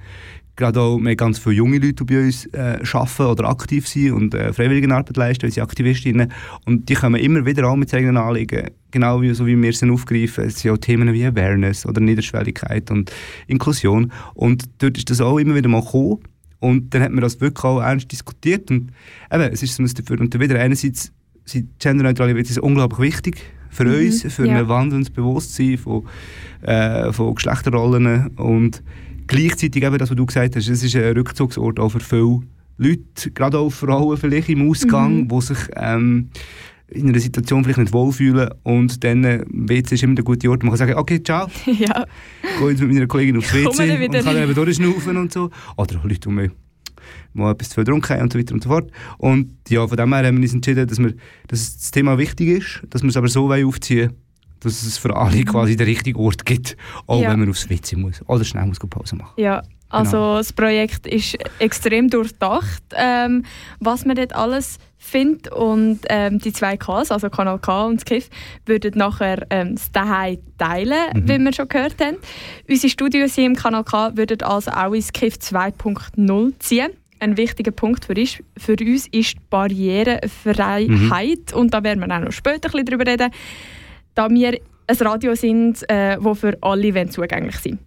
gerade 0.56 0.80
auch, 0.80 0.98
wir 0.98 1.10
haben 1.10 1.16
ganz 1.16 1.38
viele 1.38 1.56
junge 1.56 1.78
Leute, 1.78 2.04
die 2.04 2.14
bei 2.14 2.20
uns 2.24 2.46
äh, 2.46 2.78
arbeiten 2.92 3.22
oder 3.22 3.48
aktiv 3.48 3.88
sind 3.88 4.12
und 4.12 4.34
äh, 4.34 4.52
Freiwilligenarbeit 4.52 5.16
leisten, 5.16 5.46
unsere 5.46 5.64
Aktivistinnen. 5.64 6.32
Und 6.66 6.88
die 6.88 6.94
kommen 6.94 7.20
immer 7.20 7.44
wieder 7.46 7.68
auch 7.68 7.76
mit 7.76 7.92
eigenen 7.94 8.16
Anliegen, 8.16 8.70
genau 8.90 9.22
wie, 9.22 9.32
so 9.34 9.46
wie 9.46 9.60
wir 9.60 9.72
sie 9.72 9.90
aufgreifen. 9.90 10.44
Es 10.44 10.60
sind 10.60 10.70
auch 10.70 10.78
Themen 10.78 11.12
wie 11.12 11.24
Awareness 11.24 11.86
oder 11.86 12.00
Niederschwelligkeit 12.00 12.90
und 12.90 13.12
Inklusion. 13.46 14.12
Und 14.34 14.64
dort 14.78 14.98
ist 14.98 15.10
das 15.10 15.20
auch 15.20 15.38
immer 15.38 15.54
wieder 15.54 15.68
mal 15.68 15.82
gekommen. 15.82 16.18
Und 16.60 16.94
dann 16.94 17.02
hat 17.02 17.10
man 17.10 17.22
das 17.22 17.40
wirklich 17.40 17.64
auch 17.64 17.80
ernst 17.80 18.12
diskutiert. 18.12 18.70
Und 18.70 18.92
eben, 19.32 19.52
es 19.52 19.62
ist 19.62 19.74
so 19.74 19.84
dafür 19.84 20.20
und 20.20 20.38
wieder. 20.38 20.60
Einerseits 20.60 21.12
sind 21.44 21.78
genderneutrale 21.80 22.36
WCs 22.36 22.58
unglaublich 22.58 23.00
wichtig 23.00 23.42
für 23.72 23.84
Mhm, 23.84 24.06
uns, 24.06 24.22
für 24.32 24.46
ja. 24.46 24.58
ein 24.58 24.68
wandelndes 24.68 25.10
Bewusstsein 25.10 25.78
von, 25.78 26.04
äh, 26.60 27.12
von 27.12 27.34
Geschlechterrollen 27.34 28.28
und 28.36 28.82
gleichzeitig 29.26 29.82
eben 29.82 29.98
das, 29.98 30.11
was 30.11 30.16
du 30.16 30.26
gesagt 30.26 30.56
hast, 30.56 30.68
es 30.68 30.82
ist 30.82 30.96
ein 30.96 31.12
Rückzugsort 31.16 31.78
auch 31.80 31.90
für 31.90 32.00
viele 32.00 32.40
Leute, 32.78 33.30
gerade 33.32 33.58
auch 33.58 33.70
Frauen 33.70 34.16
vielleicht 34.16 34.48
im 34.48 34.68
Ausgang, 34.68 35.22
Mhm. 35.22 35.28
die 35.28 35.40
sich 35.40 35.58
ähm, 35.76 36.30
in 36.88 37.08
einer 37.08 37.20
Situation 37.20 37.62
vielleicht 37.64 37.78
nicht 37.78 37.92
wohlfühlen 37.92 38.50
und 38.64 39.02
dann 39.02 39.24
äh, 39.24 39.44
WC 39.48 39.94
ist 39.94 40.02
immer 40.02 40.14
der 40.14 40.24
gute 40.24 40.50
Ort, 40.50 40.62
man 40.62 40.70
kann 40.72 40.78
sagen, 40.78 40.94
okay, 40.94 41.22
ciao, 41.22 41.48
ja. 41.66 42.04
gehe 42.58 42.70
jetzt 42.70 42.80
mit 42.80 42.92
meiner 42.92 43.06
Kollegin 43.06 43.38
aufs 43.38 43.52
WC 43.54 43.66
und 43.66 44.24
kann 44.24 44.37
eben 44.37 44.54
durchschnaufen 44.54 45.16
und 45.16 45.32
so. 45.32 45.50
Oder 45.76 46.00
Leute, 46.02 46.20
die 46.20 46.28
mal, 46.28 46.50
mal 47.32 47.52
etwas 47.52 47.70
zu 47.70 47.76
viel 47.76 47.85
getrunken 47.85 48.12
haben 48.14 48.22
und 48.22 48.32
so 48.32 48.38
weiter 48.38 48.54
und 48.54 48.62
so 48.62 48.68
fort. 48.68 48.90
Und 49.18 49.52
ja, 49.68 49.87
von 49.87 49.96
dem 49.96 50.12
her 50.12 50.26
haben 50.26 50.37
wir 50.37 50.42
uns 50.42 50.52
entschieden, 50.54 50.87
dass, 50.87 50.98
wir, 50.98 51.14
dass 51.48 51.78
das 51.78 51.90
Thema 51.92 52.18
wichtig 52.18 52.48
ist, 52.48 52.82
dass 52.90 53.02
wir 53.02 53.08
es 53.08 53.16
aber 53.16 53.28
so 53.28 53.48
wollen 53.48 53.66
aufziehen 53.66 54.12
dass 54.62 54.83
es 54.83 54.98
für 54.98 55.14
alle 55.16 55.44
quasi 55.44 55.77
den 55.77 55.87
richtigen 55.87 56.18
Ort 56.18 56.44
gibt, 56.44 56.77
auch 57.07 57.18
Mhm. 57.18 57.22
Ja. 57.22 57.31
wenn 57.31 57.40
man 57.40 57.51
aufs 57.51 57.68
WC 57.68 57.96
muss 57.96 58.22
oder 58.27 58.44
schnell 58.44 58.66
muss 58.66 58.79
Pause 58.79 59.16
machen. 59.16 59.33
Ja, 59.37 59.62
Also 59.88 60.12
genau. 60.12 60.37
das 60.38 60.53
Projekt 60.53 61.07
ist 61.07 61.37
extrem 61.59 62.09
durchdacht, 62.09 62.83
ähm, 62.96 63.44
was 63.79 64.05
man 64.07 64.16
dort 64.16 64.35
alles 64.35 64.79
findet 64.96 65.53
und 65.53 66.01
ähm, 66.09 66.38
die 66.38 66.53
zwei 66.53 66.77
Ks, 66.77 67.11
also 67.11 67.29
Kanal 67.29 67.59
K 67.59 67.87
und 67.87 67.96
das 67.96 68.05
KIF, 68.05 68.31
würden 68.64 68.92
nachher 68.96 69.44
ähm, 69.51 69.75
das 69.75 69.90
Daheim 69.92 70.38
teilen, 70.57 70.94
mhm. 71.14 71.29
wie 71.29 71.38
wir 71.38 71.53
schon 71.53 71.68
gehört 71.68 72.01
haben. 72.01 72.16
Unsere 72.68 72.90
Studios 72.90 73.35
hier 73.35 73.44
im 73.46 73.57
Kanal 73.57 73.85
K 73.85 74.16
würden 74.16 74.40
also 74.42 74.70
auch 74.70 74.92
ins 74.94 75.12
KIF 75.12 75.35
2.0 75.35 76.53
ziehen. 76.59 76.90
Ein 77.18 77.37
wichtiger 77.37 77.70
Punkt 77.72 78.07
für, 78.07 78.14
ist, 78.14 78.42
für 78.57 78.72
uns 78.81 79.07
ist 79.09 79.35
die 79.35 79.40
Barrierefreiheit 79.51 81.53
mhm. 81.53 81.59
und 81.59 81.75
da 81.75 81.83
werden 81.85 82.01
wir 82.01 82.16
auch 82.16 82.20
noch 82.20 82.33
später 82.33 82.68
ein 82.68 82.72
bisschen 82.72 82.87
darüber 82.87 83.07
reden, 83.07 83.31
da 84.14 84.29
wir 84.31 84.59
ein 84.87 84.96
Radio 84.96 85.35
sind, 85.35 85.88
äh, 85.88 86.18
das 86.18 86.38
für 86.38 86.57
alle 86.61 87.11
zugänglich 87.11 87.57
sein 87.57 87.79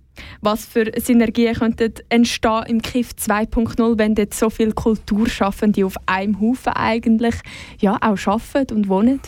was 0.41 0.65
für 0.65 0.91
Synergien 0.97 1.55
könnten 1.55 1.93
entstehen 2.09 2.63
im 2.67 2.81
KIF 2.81 3.11
2.0, 3.19 3.97
wenn 3.97 4.15
dort 4.15 4.33
so 4.33 4.49
viele 4.49 4.71
Kulturschaffende 4.71 5.85
auf 5.85 5.95
einem 6.05 6.39
Haufen 6.39 6.73
eigentlich 6.73 7.35
ja, 7.79 7.97
auch 8.01 8.27
arbeiten 8.27 8.75
und 8.75 8.89
wohnen? 8.89 9.19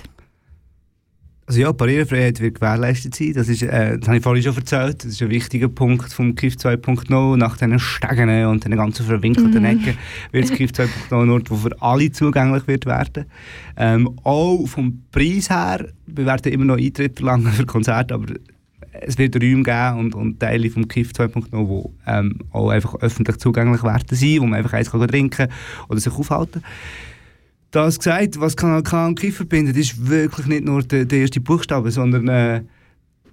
Also 1.48 1.62
ja, 1.62 1.72
Barrierefreiheit 1.72 2.42
wird 2.42 2.56
gewährleistet 2.56 3.16
sein. 3.16 3.32
Das, 3.34 3.48
ist, 3.48 3.64
äh, 3.64 3.98
das 3.98 4.10
habe 4.10 4.18
ich 4.18 4.24
vorhin 4.24 4.44
schon 4.44 4.58
erzählt. 4.58 5.06
Das 5.06 5.14
ist 5.14 5.22
ein 5.22 5.30
wichtiger 5.30 5.70
Punkt 5.70 6.12
vom 6.12 6.36
KIF 6.36 6.56
2.0. 6.56 7.38
Nach 7.38 7.56
diesen 7.56 7.80
Stegen 7.80 8.46
und 8.48 8.66
den 8.66 8.76
ganzen 8.76 9.06
verwinkelten 9.06 9.60
mhm. 9.60 9.66
Ecken 9.66 9.98
wird 10.34 10.50
das 10.50 10.58
KIF 10.58 10.72
2.0 10.72 11.22
ein 11.22 11.30
Ort, 11.30 11.50
der 11.50 11.58
für 11.58 11.82
alle 11.82 12.12
zugänglich 12.12 12.68
wird 12.68 12.86
werden. 12.86 13.28
Ähm, 13.78 14.20
auch 14.24 14.66
vom 14.68 15.04
Preis 15.10 15.50
her, 15.50 15.88
wir 16.06 16.26
werden 16.26 16.52
immer 16.52 16.66
noch 16.66 16.78
Eintritt 16.78 17.16
verlangen 17.16 17.54
für 17.54 17.66
Konzerte, 17.66 18.16
aber 18.16 18.34
es 18.92 19.18
wird 19.18 19.38
Räume 19.38 19.64
geben 19.64 20.00
und, 20.00 20.16
und 20.16 20.42
Teile 20.42 20.70
vom 20.70 20.90
KIF 20.90 21.12
2.0, 21.12 21.50
die 21.52 21.90
ähm, 22.08 22.40
auch 22.52 22.72
einfach 22.72 22.96
öffentlich 22.96 23.38
zugänglich 23.38 23.84
werden 23.84 24.18
sein, 24.18 24.42
wo 24.42 24.48
man 24.48 24.56
einfach 24.56 24.74
eins 24.74 24.92
kann 24.92 25.08
trinken 25.08 25.48
oder 25.88 26.00
sich 26.02 26.12
aufhalten 26.12 26.62
das 27.78 27.98
gesagt, 28.00 28.40
was 28.40 28.56
Kanal 28.56 28.84
K 28.84 29.08
und 29.08 29.20
KIF 29.20 29.38
verbindet, 29.38 29.78
ist 29.78 30.08
wirklich 30.08 30.48
nicht 30.48 30.66
nur 30.66 30.84
der, 30.84 31.06
der 31.06 31.20
erste 31.20 31.40
Buchstabe, 31.40 31.92
sondern 31.92 32.28
äh, 32.28 32.62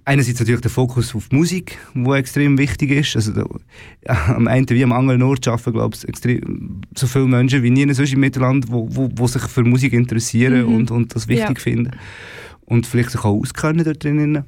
einerseits 0.05 0.39
natürlich 0.39 0.61
der 0.61 0.71
Fokus 0.71 1.13
auf 1.15 1.31
Musik, 1.31 1.77
der 1.93 2.13
extrem 2.13 2.57
wichtig 2.57 2.91
ist. 2.91 3.15
Also 3.15 3.33
da, 3.33 3.45
am 4.33 4.47
einen 4.47 4.69
wie 4.69 4.83
am 4.83 4.91
anderen 4.91 5.23
Ort 5.23 5.47
arbeiten, 5.47 5.73
glaube 5.73 5.95
ich, 5.95 6.07
extrem, 6.07 6.81
so 6.95 7.07
viele 7.07 7.25
Menschen 7.25 7.63
wie 7.63 7.71
nie 7.71 7.91
sonst 7.93 8.13
im 8.13 8.19
Mittelland, 8.19 8.65
die 8.65 8.71
wo, 8.71 8.87
wo, 8.89 9.09
wo 9.15 9.27
sich 9.27 9.41
für 9.41 9.63
Musik 9.63 9.93
interessieren 9.93 10.67
mhm. 10.67 10.75
und, 10.75 10.91
und 10.91 11.15
das 11.15 11.27
wichtig 11.27 11.57
ja. 11.57 11.63
finden. 11.63 11.91
Und 12.65 12.87
vielleicht 12.87 13.11
sich 13.11 13.21
auch 13.21 13.39
auskennen 13.39 13.83
dort 13.83 14.03
drinnen. 14.03 14.45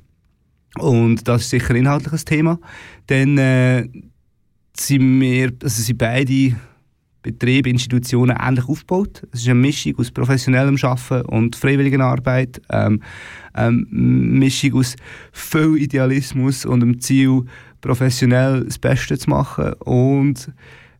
Und 0.77 1.27
das 1.27 1.41
ist 1.41 1.49
sicher 1.49 1.71
ein 1.71 1.77
inhaltliches 1.77 2.23
Thema. 2.23 2.59
Dann 3.07 3.37
äh, 3.37 3.87
sind 4.75 5.21
wir, 5.21 5.53
also 5.63 5.81
sind 5.81 5.97
beide 5.97 6.55
Betriebe, 7.23 7.69
Institutionen 7.69 8.37
ähnlich 8.39 8.67
aufgebaut. 8.67 9.27
Es 9.31 9.41
ist 9.41 9.49
eine 9.49 9.55
Mischung 9.59 9.97
aus 9.97 10.11
professionellem 10.11 10.77
Arbeiten 10.81 11.25
und 11.27 11.55
freiwilliger 11.55 12.03
Arbeit, 12.03 12.61
ähm, 12.69 13.01
ähm, 13.55 13.87
Mischung 13.89 14.75
aus 14.75 14.95
viel 15.31 15.77
Idealismus 15.77 16.65
und 16.65 16.79
dem 16.79 16.99
Ziel, 16.99 17.43
professionell 17.81 18.63
das 18.65 18.79
Beste 18.79 19.17
zu 19.17 19.29
machen 19.29 19.73
und 19.73 20.51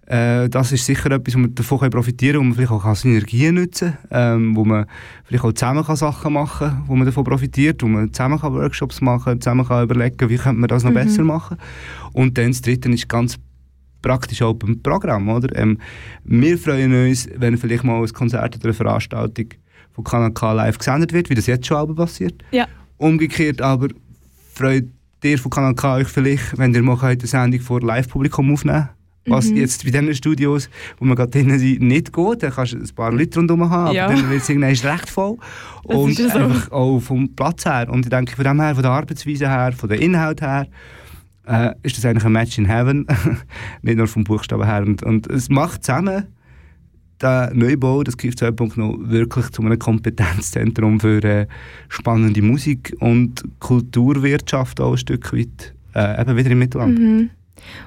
äh, 0.08 0.48
das 0.48 0.72
ist 0.72 0.86
sicher 0.86 1.12
etwas, 1.12 1.36
wo 1.36 1.40
man 1.40 1.54
davon 1.54 1.90
profitieren 1.90 2.36
kann, 2.36 2.40
wo 2.40 2.44
man 2.46 2.56
vielleicht 2.56 2.72
auch 2.72 2.96
Synergien 2.96 3.56
nutzen 3.56 3.98
kann, 4.10 4.38
ähm, 4.42 4.56
wo 4.56 4.64
man 4.64 4.86
vielleicht 5.26 5.44
auch 5.44 5.52
zusammen 5.52 5.84
kann 5.84 5.98
Sachen 5.98 6.34
machen 6.34 6.70
kann, 6.70 6.84
wo 6.88 6.96
man 6.96 7.06
davon 7.06 7.26
profitiert, 7.26 7.84
wo 7.84 7.88
man 7.88 8.14
zusammen 8.14 8.40
kann 8.40 8.54
Workshops 8.54 9.02
machen 9.02 9.24
kann, 9.26 9.42
zusammen 9.42 9.68
kann 9.68 9.84
überlegen, 9.84 10.30
wie 10.30 10.38
könnte 10.38 10.62
man 10.62 10.70
das 10.70 10.84
noch 10.84 10.92
mhm. 10.92 10.96
besser 10.96 11.24
machen. 11.26 11.58
Und 12.14 12.38
dann 12.38 12.48
das 12.48 12.62
Dritte 12.62 12.90
ist 12.90 13.10
ganz 13.10 13.38
praktisch 14.08 14.42
auch 14.42 14.54
beim 14.54 14.82
Programm. 14.82 15.30
Oder? 15.30 15.56
Ähm, 15.56 15.78
wir 16.24 16.58
freuen 16.58 17.08
uns, 17.08 17.28
wenn 17.36 17.58
vielleicht 17.58 17.84
mal 17.84 18.02
ein 18.02 18.14
Konzert 18.14 18.56
oder 18.56 18.66
eine 18.66 18.74
Veranstaltung 18.74 19.48
von 19.94 20.04
Kanal 20.04 20.32
K 20.32 20.54
live 20.54 20.78
gesendet 20.78 21.12
wird, 21.14 21.30
wie 21.30 21.36
das 21.36 21.48
jetzt 21.48 21.68
schon 21.68 21.96
passiert. 21.96 22.44
Ja. 22.52 22.68
Umgekehrt 22.98 23.62
aber 23.62 23.90
freut 24.54 24.86
ihr 25.24 25.38
von 25.38 25.52
Kanal 25.52 25.76
K 25.76 25.96
euch 25.96 26.08
vielleicht, 26.08 26.58
wenn 26.58 26.74
ihr 26.74 26.84
mal 26.84 26.98
eine 27.00 27.26
Sendung 27.26 27.60
vor 27.62 27.82
Live-Publikum 27.82 28.54
aufnehmen 28.54 28.90
was 29.30 29.50
mhm. 29.50 29.58
jetzt 29.58 29.84
bei 29.84 29.92
diesen 29.92 30.16
Studios, 30.16 30.70
wo 30.98 31.06
wir 31.06 31.16
gerade 31.16 31.32
drinnen 31.32 31.60
sind, 31.60 31.82
nicht 31.82 32.14
geht. 32.14 32.44
Da 32.44 32.50
kannst 32.50 32.74
du 32.74 32.78
ein 32.78 32.96
paar 32.96 33.12
Leute 33.12 33.38
rundherum 33.38 33.70
haben, 33.70 33.94
ja. 33.94 34.06
aber 34.06 34.16
dann 34.16 34.30
wird 34.30 34.42
es 34.42 34.50
irgendwann 34.50 34.92
recht 34.92 35.10
voll. 35.10 35.38
Das 35.84 35.98
und 35.98 36.16
so. 36.16 36.30
einfach 36.30 36.72
auch 36.72 37.00
vom 37.00 37.36
Platz 37.36 37.66
her. 37.66 37.90
Und 37.90 38.06
ich 38.06 38.10
denke, 38.10 38.36
von 38.36 38.46
dem 38.46 38.62
her, 38.62 38.74
von 38.74 38.84
der 38.84 38.92
Arbeitsweise 38.92 39.50
her, 39.50 39.74
von 39.74 39.90
der 39.90 40.02
Inhalt 40.02 40.42
her, 40.42 40.68
äh, 41.48 41.74
ist 41.84 41.98
das 41.98 42.06
eigentlich 42.06 42.26
ein 42.26 42.32
Match 42.32 42.58
in 42.58 42.66
Heaven. 42.66 43.08
nicht 43.82 43.98
nur 43.98 44.08
vom 44.08 44.24
Buchstaben 44.24 44.66
her. 44.66 44.82
Und, 44.82 45.04
und 45.04 45.28
es 45.28 45.50
macht 45.50 45.84
zusammen 45.84 46.28
der 47.22 47.52
Neubau, 47.54 48.04
das 48.04 48.18
KIF 48.18 48.36
2.0, 48.36 49.10
wirklich 49.10 49.50
zu 49.50 49.64
einem 49.64 49.80
Kompetenzzentrum 49.80 51.00
für 51.00 51.24
äh, 51.24 51.48
spannende 51.90 52.42
Musik 52.42 52.96
und 53.00 53.44
Kulturwirtschaft 53.60 54.80
auch 54.80 54.92
ein 54.92 54.98
Stück 54.98 55.34
weit 55.34 55.74
äh, 55.96 56.22
eben 56.22 56.38
wieder 56.38 56.52
im 56.52 56.60
Mittelland. 56.60 57.00
Mhm. 57.00 57.30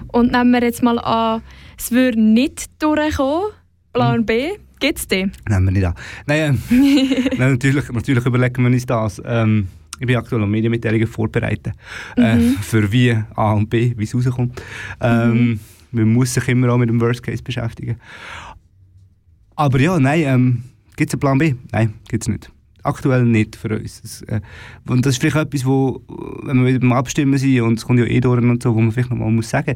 Und 0.09 0.33
nehmen 0.33 0.51
wir 0.51 0.62
jetzt 0.62 0.83
mal 0.83 0.99
an, 0.99 1.42
es 1.79 1.92
würde 1.92 2.20
nicht 2.20 2.70
durchkommen, 2.83 3.53
Plan 3.92 4.27
B, 4.27 4.51
gibt 4.81 4.99
es 4.99 5.07
den? 5.07 5.33
Nehmen 5.49 5.66
wir 5.66 5.73
nicht 5.73 5.85
an. 5.85 5.94
Nein, 6.27 6.61
äh, 6.70 7.31
nein 7.38 7.53
natürlich, 7.53 7.88
natürlich 7.90 8.27
überlegen 8.27 8.64
wir 8.64 8.70
uns 8.70 8.87
das. 8.87 9.23
Ähm, 9.25 9.68
ich 10.01 10.07
bin 10.07 10.17
aktuell 10.17 10.43
an 10.43 10.51
Medienmitteilungen 10.51 11.07
vorbereitet, 11.07 11.75
äh, 12.17 12.35
mhm. 12.35 12.55
äh, 12.55 12.63
für 12.63 12.91
wie 12.91 13.17
A 13.37 13.53
und 13.53 13.69
B, 13.69 13.93
wie 13.97 14.05
es 14.05 14.15
rauskommt. 14.15 14.61
Ähm, 15.01 15.33
mhm. 15.33 15.61
Man 15.93 16.13
muss 16.13 16.33
sich 16.33 16.49
immer 16.49 16.73
auch 16.73 16.79
mit 16.79 16.89
dem 16.89 17.01
Worst 17.01 17.23
Case 17.23 17.43
beschäftigen. 17.43 17.97
Aber 19.57 19.79
ja, 19.79 20.01
nein, 20.01 20.23
ähm, 20.25 20.63
gibt 20.97 21.11
es 21.11 21.15
einen 21.15 21.21
Plan 21.21 21.39
B? 21.39 21.55
Nein, 21.71 21.95
gibt 22.09 22.25
es 22.25 22.29
nicht. 22.29 22.51
Aktuell 22.83 23.25
nicht 23.25 23.57
für 23.57 23.79
uns. 23.79 24.01
Das, 24.01 24.23
äh, 24.23 24.41
und 24.89 25.05
das 25.05 25.15
ist 25.15 25.21
vielleicht 25.21 25.37
etwas, 25.37 25.67
wo, 25.67 26.03
wenn 26.45 26.61
wir 26.61 26.69
wieder 26.69 26.79
beim 26.79 26.93
Abstimmen 26.93 27.39
sind, 27.39 27.61
und 27.61 27.79
es 27.79 27.85
kommt 27.85 27.99
ja 27.99 28.07
eh 28.07 28.21
durch 28.21 28.43
und 28.43 28.63
so, 28.63 28.75
wo 28.75 28.81
man 28.81 28.93
vielleicht 28.93 29.11
noch 29.11 29.19
mal 29.19 29.31
muss 29.31 29.51
sagen, 29.51 29.75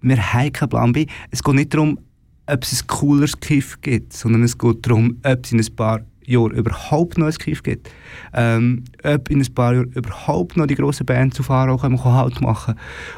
wir 0.00 0.32
haben 0.32 0.52
keinen 0.52 0.68
Plan 0.68 0.92
B. 0.92 1.06
Es 1.30 1.40
geht 1.40 1.54
nicht 1.54 1.72
darum, 1.72 2.00
ob 2.48 2.62
es 2.64 2.82
ein 2.82 2.86
cooleres 2.88 3.38
Kiff 3.38 3.80
gibt, 3.80 4.12
sondern 4.12 4.42
es 4.42 4.58
geht 4.58 4.84
darum, 4.84 5.18
ob 5.22 5.44
es 5.44 5.52
in 5.52 5.60
ein 5.60 5.76
paar 5.76 6.00
Jahren 6.26 6.52
überhaupt 6.52 7.18
noch 7.18 7.26
ein 7.26 7.32
Kiff 7.32 7.62
gibt. 7.62 7.90
Ähm, 8.34 8.84
ob 9.02 9.30
in 9.30 9.40
ein 9.40 9.54
paar 9.54 9.74
Jahren 9.74 9.92
überhaupt 9.92 10.56
noch 10.56 10.66
die 10.66 10.74
grossen 10.74 11.06
Bands 11.06 11.40
auf 11.40 11.50
Aarau 11.50 11.76
können 11.76 12.02
Halt 12.04 12.40
machen 12.40 12.74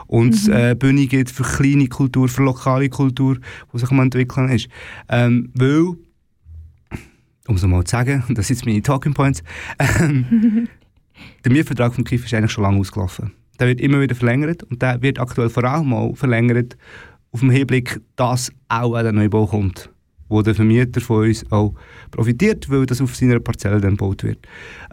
Und 0.07 0.35
es 0.35 0.47
mhm. 0.47 0.55
äh, 0.55 0.75
Bühne 0.75 1.07
gibt 1.07 1.31
für 1.31 1.43
kleine 1.43 1.89
Kultur, 1.89 2.29
für 2.29 2.43
lokale 2.43 2.89
Kultur, 2.89 3.37
die 3.73 3.79
sich 3.79 3.91
am 3.91 4.01
entwickeln 4.01 4.49
ist. 4.49 4.69
Ähm, 5.09 5.51
weil 5.55 5.97
um 7.49 7.57
es 7.57 7.67
mal 7.67 7.83
zu 7.85 7.93
sagen, 7.93 8.23
das 8.35 8.47
sind 8.47 8.57
jetzt 8.57 8.67
meine 8.67 8.83
Talking 8.83 9.15
Points, 9.15 9.43
ähm, 9.79 10.69
der 11.45 11.53
Mietvertrag 11.53 11.95
vom 11.95 12.05
KIF 12.05 12.25
ist 12.25 12.35
eigentlich 12.35 12.53
schon 12.53 12.63
lange 12.63 12.79
ausgelaufen. 12.79 13.33
Der 13.59 13.67
wird 13.67 13.81
immer 13.81 14.01
wieder 14.01 14.15
verlängert 14.15 14.63
und 14.65 14.83
der 14.83 15.03
wird 15.03 15.19
aktuell 15.19 15.49
vor 15.49 15.65
allem 15.65 15.89
mal 15.89 16.15
verlängert 16.15 16.77
auf 17.33 17.41
dem 17.41 17.51
Hinblick, 17.51 18.01
dass 18.17 18.53
auch 18.69 18.95
ein 18.95 19.15
Neubau 19.15 19.47
kommt, 19.47 19.91
wo 20.29 20.43
der 20.43 20.55
Vermieter 20.55 21.01
von 21.01 21.27
uns 21.27 21.45
auch 21.51 21.75
profitiert, 22.11 22.69
weil 22.71 22.87
das 22.87 23.01
auf 23.01 23.15
seiner 23.15 23.41
Parzelle 23.41 23.81
dann 23.81 23.97
gebaut 23.97 24.23
wird. 24.23 24.39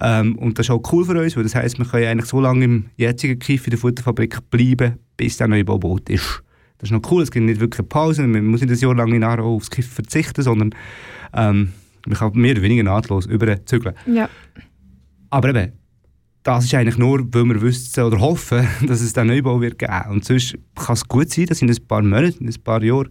Ähm, 0.02 0.38
und 0.38 0.58
das 0.58 0.68
ist 0.68 0.72
auch 0.72 0.82
cool 0.92 1.06
für 1.06 1.20
uns, 1.20 1.36
weil 1.36 1.44
das 1.44 1.56
heisst, 1.56 1.78
wir 1.78 1.86
können 1.86 2.08
eigentlich 2.08 2.30
so 2.30 2.40
lange 2.40 2.66
im 2.66 2.86
jetzigen 2.98 3.40
KIF 3.40 3.68
in 3.68 3.72
der 3.72 3.80
Futterfabrik 3.80 4.50
bleiben, 4.50 5.00
bis 5.18 5.38
der 5.38 5.48
Neubau 5.48 5.80
gebaut 5.80 6.10
ist. 6.10 6.42
Das 6.78 6.90
ist 6.90 6.92
noch 6.92 7.10
cool, 7.12 7.24
es 7.24 7.32
gibt 7.32 7.46
nicht 7.46 7.60
wirklich 7.60 7.80
eine 7.80 7.88
Pause, 7.88 8.28
man 8.28 8.46
muss 8.46 8.62
nicht 8.62 8.72
ein 8.72 8.78
Jahr 8.78 8.96
lang 8.96 9.14
in 9.14 9.24
Aarau 9.24 9.56
aufs 9.56 9.70
KIF 9.70 9.88
verzichten, 9.88 10.42
sondern 10.42 10.72
ähm, 11.34 11.72
man 12.06 12.18
kann 12.18 12.34
mehr 12.34 12.52
oder 12.52 12.62
weniger 12.62 12.84
nahtlos 12.84 13.26
überzügeln. 13.26 13.96
Ja. 14.06 14.30
Aber 15.30 15.50
eben, 15.50 15.74
das 16.44 16.66
ist 16.66 16.76
eigentlich 16.76 16.98
nur, 16.98 17.22
weil 17.34 17.46
wir 17.46 17.62
wissen 17.62 18.04
oder 18.04 18.20
hoffen, 18.20 18.68
dass 18.88 19.02
es 19.02 19.14
den 19.14 19.28
Neubau 19.28 19.60
wird 19.62 19.80
geben. 19.80 20.12
Und 20.12 20.26
sonst 20.26 20.58
kann 20.76 20.94
es 20.94 21.08
gut 21.08 21.30
sein, 21.30 21.48
dass 21.48 21.62
in 21.62 21.70
ein 21.70 21.88
paar 21.88 22.04
Monaten, 22.04 22.44
in 22.44 22.48
ein 22.48 22.64
paar 22.64 22.84
Jahren, 22.84 23.10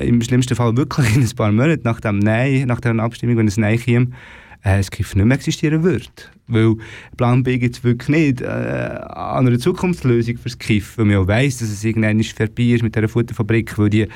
im 0.00 0.20
schlimmsten 0.22 0.54
Fall 0.54 0.76
wirklich 0.76 1.14
in 1.16 1.22
ein 1.22 1.36
paar 1.36 1.52
Monaten 1.52 1.82
nach 1.84 2.00
dem 2.00 2.18
Nein, 2.18 2.66
nach 2.66 2.80
der 2.80 2.98
Abstimmung, 2.98 3.36
wenn 3.36 3.48
es 3.48 3.56
Nein 3.56 3.80
kommt, 3.84 4.14
äh, 4.62 4.78
das 4.78 4.90
KIF 4.90 5.14
nicht 5.14 5.24
mehr 5.24 5.36
existieren 5.36 5.82
wird. 5.82 6.30
Weil 6.46 6.76
Plan 7.16 7.42
B 7.42 7.58
gibt 7.58 7.76
es 7.76 7.84
wirklich 7.84 8.08
nicht 8.08 8.40
äh, 8.40 8.46
an 8.46 9.46
einer 9.46 9.58
Zukunftslösung 9.58 10.36
für 10.36 10.48
das 10.48 10.58
KIF, 10.58 10.98
weil 10.98 11.04
man 11.04 11.14
ja 11.14 11.26
weiss, 11.26 11.58
dass 11.58 11.68
es 11.68 11.84
irgendwann 11.84 12.22
vorbei 12.22 12.62
ist 12.64 12.82
mit 12.82 12.94
dieser 12.94 13.08
Futterfabrik, 13.08 13.78
weil 13.78 13.90
die 13.90 14.08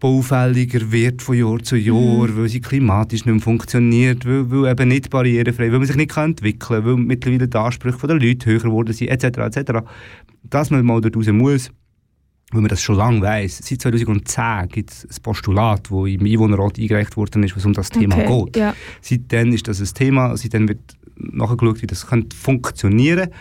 baufälliger 0.00 0.92
wird 0.92 1.22
von 1.22 1.36
Jahr 1.36 1.58
zu 1.62 1.76
Jahr, 1.76 2.28
mhm. 2.28 2.36
weil 2.36 2.48
sie 2.48 2.60
klimatisch 2.60 3.24
nicht 3.24 3.34
mehr 3.34 3.42
funktioniert, 3.42 4.24
weil, 4.26 4.50
weil 4.50 4.70
eben 4.70 4.88
nicht 4.88 5.10
barrierefrei, 5.10 5.72
weil 5.72 5.78
man 5.78 5.86
sich 5.86 5.96
nicht 5.96 6.16
entwickeln 6.16 6.58
kann, 6.58 6.84
weil 6.84 6.96
mittlerweile 6.96 7.48
die 7.48 7.56
Ansprüche 7.56 8.06
der 8.06 8.16
Leute 8.16 8.46
höher 8.46 8.60
geworden 8.60 8.92
sind, 8.92 9.08
etc. 9.08 9.38
etc. 9.38 9.72
Dass 10.44 10.70
man 10.70 10.86
mal 10.86 11.00
dort 11.00 11.16
raus 11.16 11.26
muss, 11.28 11.70
weil 12.50 12.62
man 12.62 12.68
das 12.68 12.80
schon 12.80 12.96
lange 12.96 13.20
weiss. 13.20 13.58
Seit 13.62 13.82
2010 13.82 14.68
gibt 14.68 14.90
es 14.90 15.04
ein 15.04 15.22
Postulat, 15.22 15.90
das 15.90 16.06
im 16.06 16.24
Einwohnerrat 16.24 16.78
eingereicht 16.78 17.16
worden 17.16 17.42
ist, 17.42 17.56
was 17.56 17.64
um 17.64 17.74
das 17.74 17.90
Thema 17.90 18.16
okay, 18.16 18.44
geht. 18.44 18.56
Ja. 18.56 18.74
Seitdem 19.02 19.52
ist 19.52 19.68
das 19.68 19.80
ein 19.80 19.94
Thema, 19.94 20.36
seitdem 20.36 20.68
wird 20.68 20.80
nachgeschaut, 21.16 21.82
wie 21.82 21.86
das 21.86 22.06
funktionieren 22.34 23.30
könnte. 23.30 23.36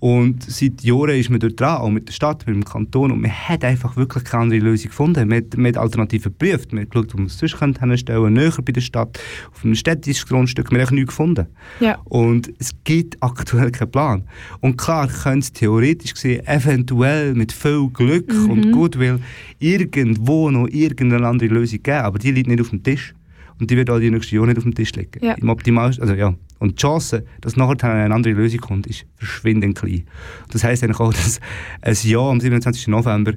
Und 0.00 0.44
seit 0.44 0.82
Jahren 0.82 1.10
ist 1.18 1.28
man 1.28 1.40
dort 1.40 1.58
dran, 1.60 1.78
auch 1.78 1.90
mit 1.90 2.06
der 2.08 2.12
Stadt, 2.12 2.46
mit 2.46 2.54
dem 2.54 2.64
Kanton. 2.64 3.10
Und 3.10 3.20
man 3.20 3.32
hat 3.32 3.64
einfach 3.64 3.96
wirklich 3.96 4.22
keine 4.22 4.44
andere 4.44 4.60
Lösung 4.60 4.90
gefunden. 4.90 5.28
Man 5.28 5.38
hat, 5.38 5.56
man 5.56 5.66
hat 5.66 5.76
Alternativen 5.76 6.32
geprüft. 6.38 6.72
Man 6.72 6.82
hat 6.82 6.90
geschaut, 6.92 7.12
wo 7.14 7.18
man 7.18 7.26
es 7.26 7.36
sonst 7.38 7.58
hinstellen 7.58 7.96
könnte, 7.96 8.30
näher 8.30 8.52
bei 8.64 8.72
der 8.72 8.80
Stadt, 8.80 9.18
auf 9.52 9.64
einem 9.64 9.74
städtischen 9.74 10.28
Grundstück. 10.28 10.70
Man 10.70 10.80
hat 10.80 10.92
nichts 10.92 11.08
gefunden. 11.08 11.46
Ja. 11.80 11.98
Und 12.04 12.52
es 12.60 12.70
gibt 12.84 13.16
aktuell 13.22 13.72
keinen 13.72 13.90
Plan. 13.90 14.24
Und 14.60 14.76
klar 14.76 15.08
könnte 15.08 15.40
es 15.40 15.52
theoretisch 15.52 16.14
gesehen 16.14 16.46
eventuell 16.46 17.34
mit 17.34 17.50
viel 17.52 17.88
Glück 17.92 18.32
Mhm. 18.32 18.50
und 18.50 18.72
Goodwill 18.72 19.18
irgendwo 19.58 20.50
noch 20.50 20.68
irgendeine 20.68 21.26
andere 21.26 21.48
Lösung 21.48 21.82
geben. 21.82 21.98
Aber 21.98 22.18
die 22.18 22.30
liegt 22.30 22.48
nicht 22.48 22.60
auf 22.60 22.70
dem 22.70 22.82
Tisch. 22.82 23.14
Und 23.60 23.70
die 23.70 23.76
wird 23.76 23.90
auch 23.90 23.98
die 23.98 24.10
nächsten 24.10 24.36
Jahre 24.36 24.46
nicht 24.46 24.58
auf 24.58 24.62
dem 24.64 24.74
Tisch 24.74 24.92
liegen. 24.94 25.24
Ja. 25.24 25.34
Im 25.34 25.48
Optimalsten, 25.48 26.02
also 26.02 26.14
ja. 26.14 26.34
Und 26.58 26.72
die 26.72 26.76
Chance, 26.76 27.24
dass 27.40 27.56
nachher 27.56 27.92
eine 27.92 28.14
andere 28.14 28.34
Lösung 28.34 28.60
kommt, 28.60 28.86
ist 28.86 29.06
verschwindend 29.16 29.78
klein. 29.78 30.04
Das 30.50 30.64
heisst 30.64 30.82
eigentlich 30.82 31.00
auch, 31.00 31.12
dass 31.12 31.40
ein 31.82 31.96
Ja 32.02 32.20
am 32.20 32.40
27. 32.40 32.88
November 32.88 33.32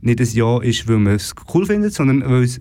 nicht 0.00 0.20
ein 0.20 0.28
Ja 0.32 0.60
ist, 0.60 0.86
weil 0.88 0.98
man 0.98 1.14
es 1.14 1.34
cool 1.54 1.66
findet, 1.66 1.94
sondern 1.94 2.28
weil 2.28 2.44
es, 2.44 2.60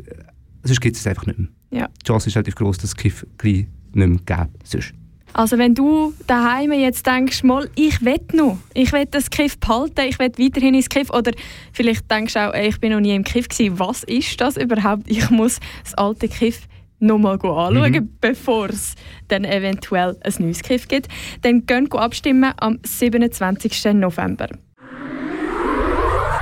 sonst 0.63 0.81
gibt 0.81 0.95
es 0.95 1.05
einfach 1.05 1.25
nicht 1.25 1.39
mehr. 1.39 1.47
Ja. 1.71 1.89
Die 2.01 2.07
Chance 2.07 2.29
ist 2.29 2.35
relativ 2.35 2.55
groß, 2.55 2.77
dass 2.77 2.91
es 2.91 2.95
Kiff 2.95 3.25
gleich 3.37 3.67
nicht 3.93 4.07
mehr 4.07 4.07
geben 4.25 4.49
sonst. 4.63 4.93
Also 5.33 5.57
wenn 5.57 5.75
du 5.75 6.13
daheim 6.25 6.71
jetzt 6.71 7.05
denkst, 7.05 7.43
mal, 7.43 7.69
ich 7.75 8.03
will 8.03 8.19
noch, 8.33 8.57
ich 8.73 8.91
will 8.91 9.05
das 9.05 9.29
Kiff 9.29 9.59
behalten, 9.59 10.01
ich 10.07 10.17
will 10.17 10.31
weiterhin 10.35 10.73
ins 10.73 10.89
Kiff 10.89 11.09
oder 11.11 11.31
vielleicht 11.73 12.09
denkst 12.09 12.33
du 12.33 12.47
auch, 12.47 12.53
ey, 12.53 12.69
ich 12.69 12.79
bin 12.79 12.91
noch 12.91 13.01
nie 13.01 13.13
im 13.13 13.23
Kiff 13.23 13.47
gewesen, 13.47 13.77
was 13.77 14.03
ist 14.03 14.39
das 14.41 14.57
überhaupt? 14.57 15.03
Ich 15.05 15.29
muss 15.29 15.59
das 15.83 15.93
alte 15.95 16.27
Kiff 16.27 16.61
nochmal 16.99 17.33
anschauen, 17.35 17.91
Mhm. 17.91 18.17
bevor 18.21 18.69
es 18.69 18.95
dann 19.27 19.43
eventuell 19.45 20.17
ein 20.23 20.33
neues 20.39 20.61
Kiff 20.63 20.87
gibt. 20.87 21.07
Dann 21.41 21.65
gehen 21.65 21.91
abstimmen 21.91 22.53
am 22.59 22.79
27. 22.83 23.93
November. 23.93 24.47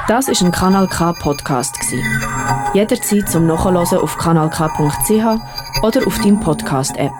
Das 0.07 0.27
ist 0.27 0.43
ein 0.43 0.51
Kanal 0.51 0.87
K 0.87 1.13
Podcast 1.13 1.79
gsi. 1.79 1.99
Jederzeit 2.75 3.27
zum 3.27 3.47
Nachhören 3.47 3.77
auf 3.77 4.17
kanalk.ch 4.17 5.81
oder 5.83 6.07
auf 6.07 6.19
deinem 6.19 6.39
Podcast 6.39 6.95
App. 6.97 7.11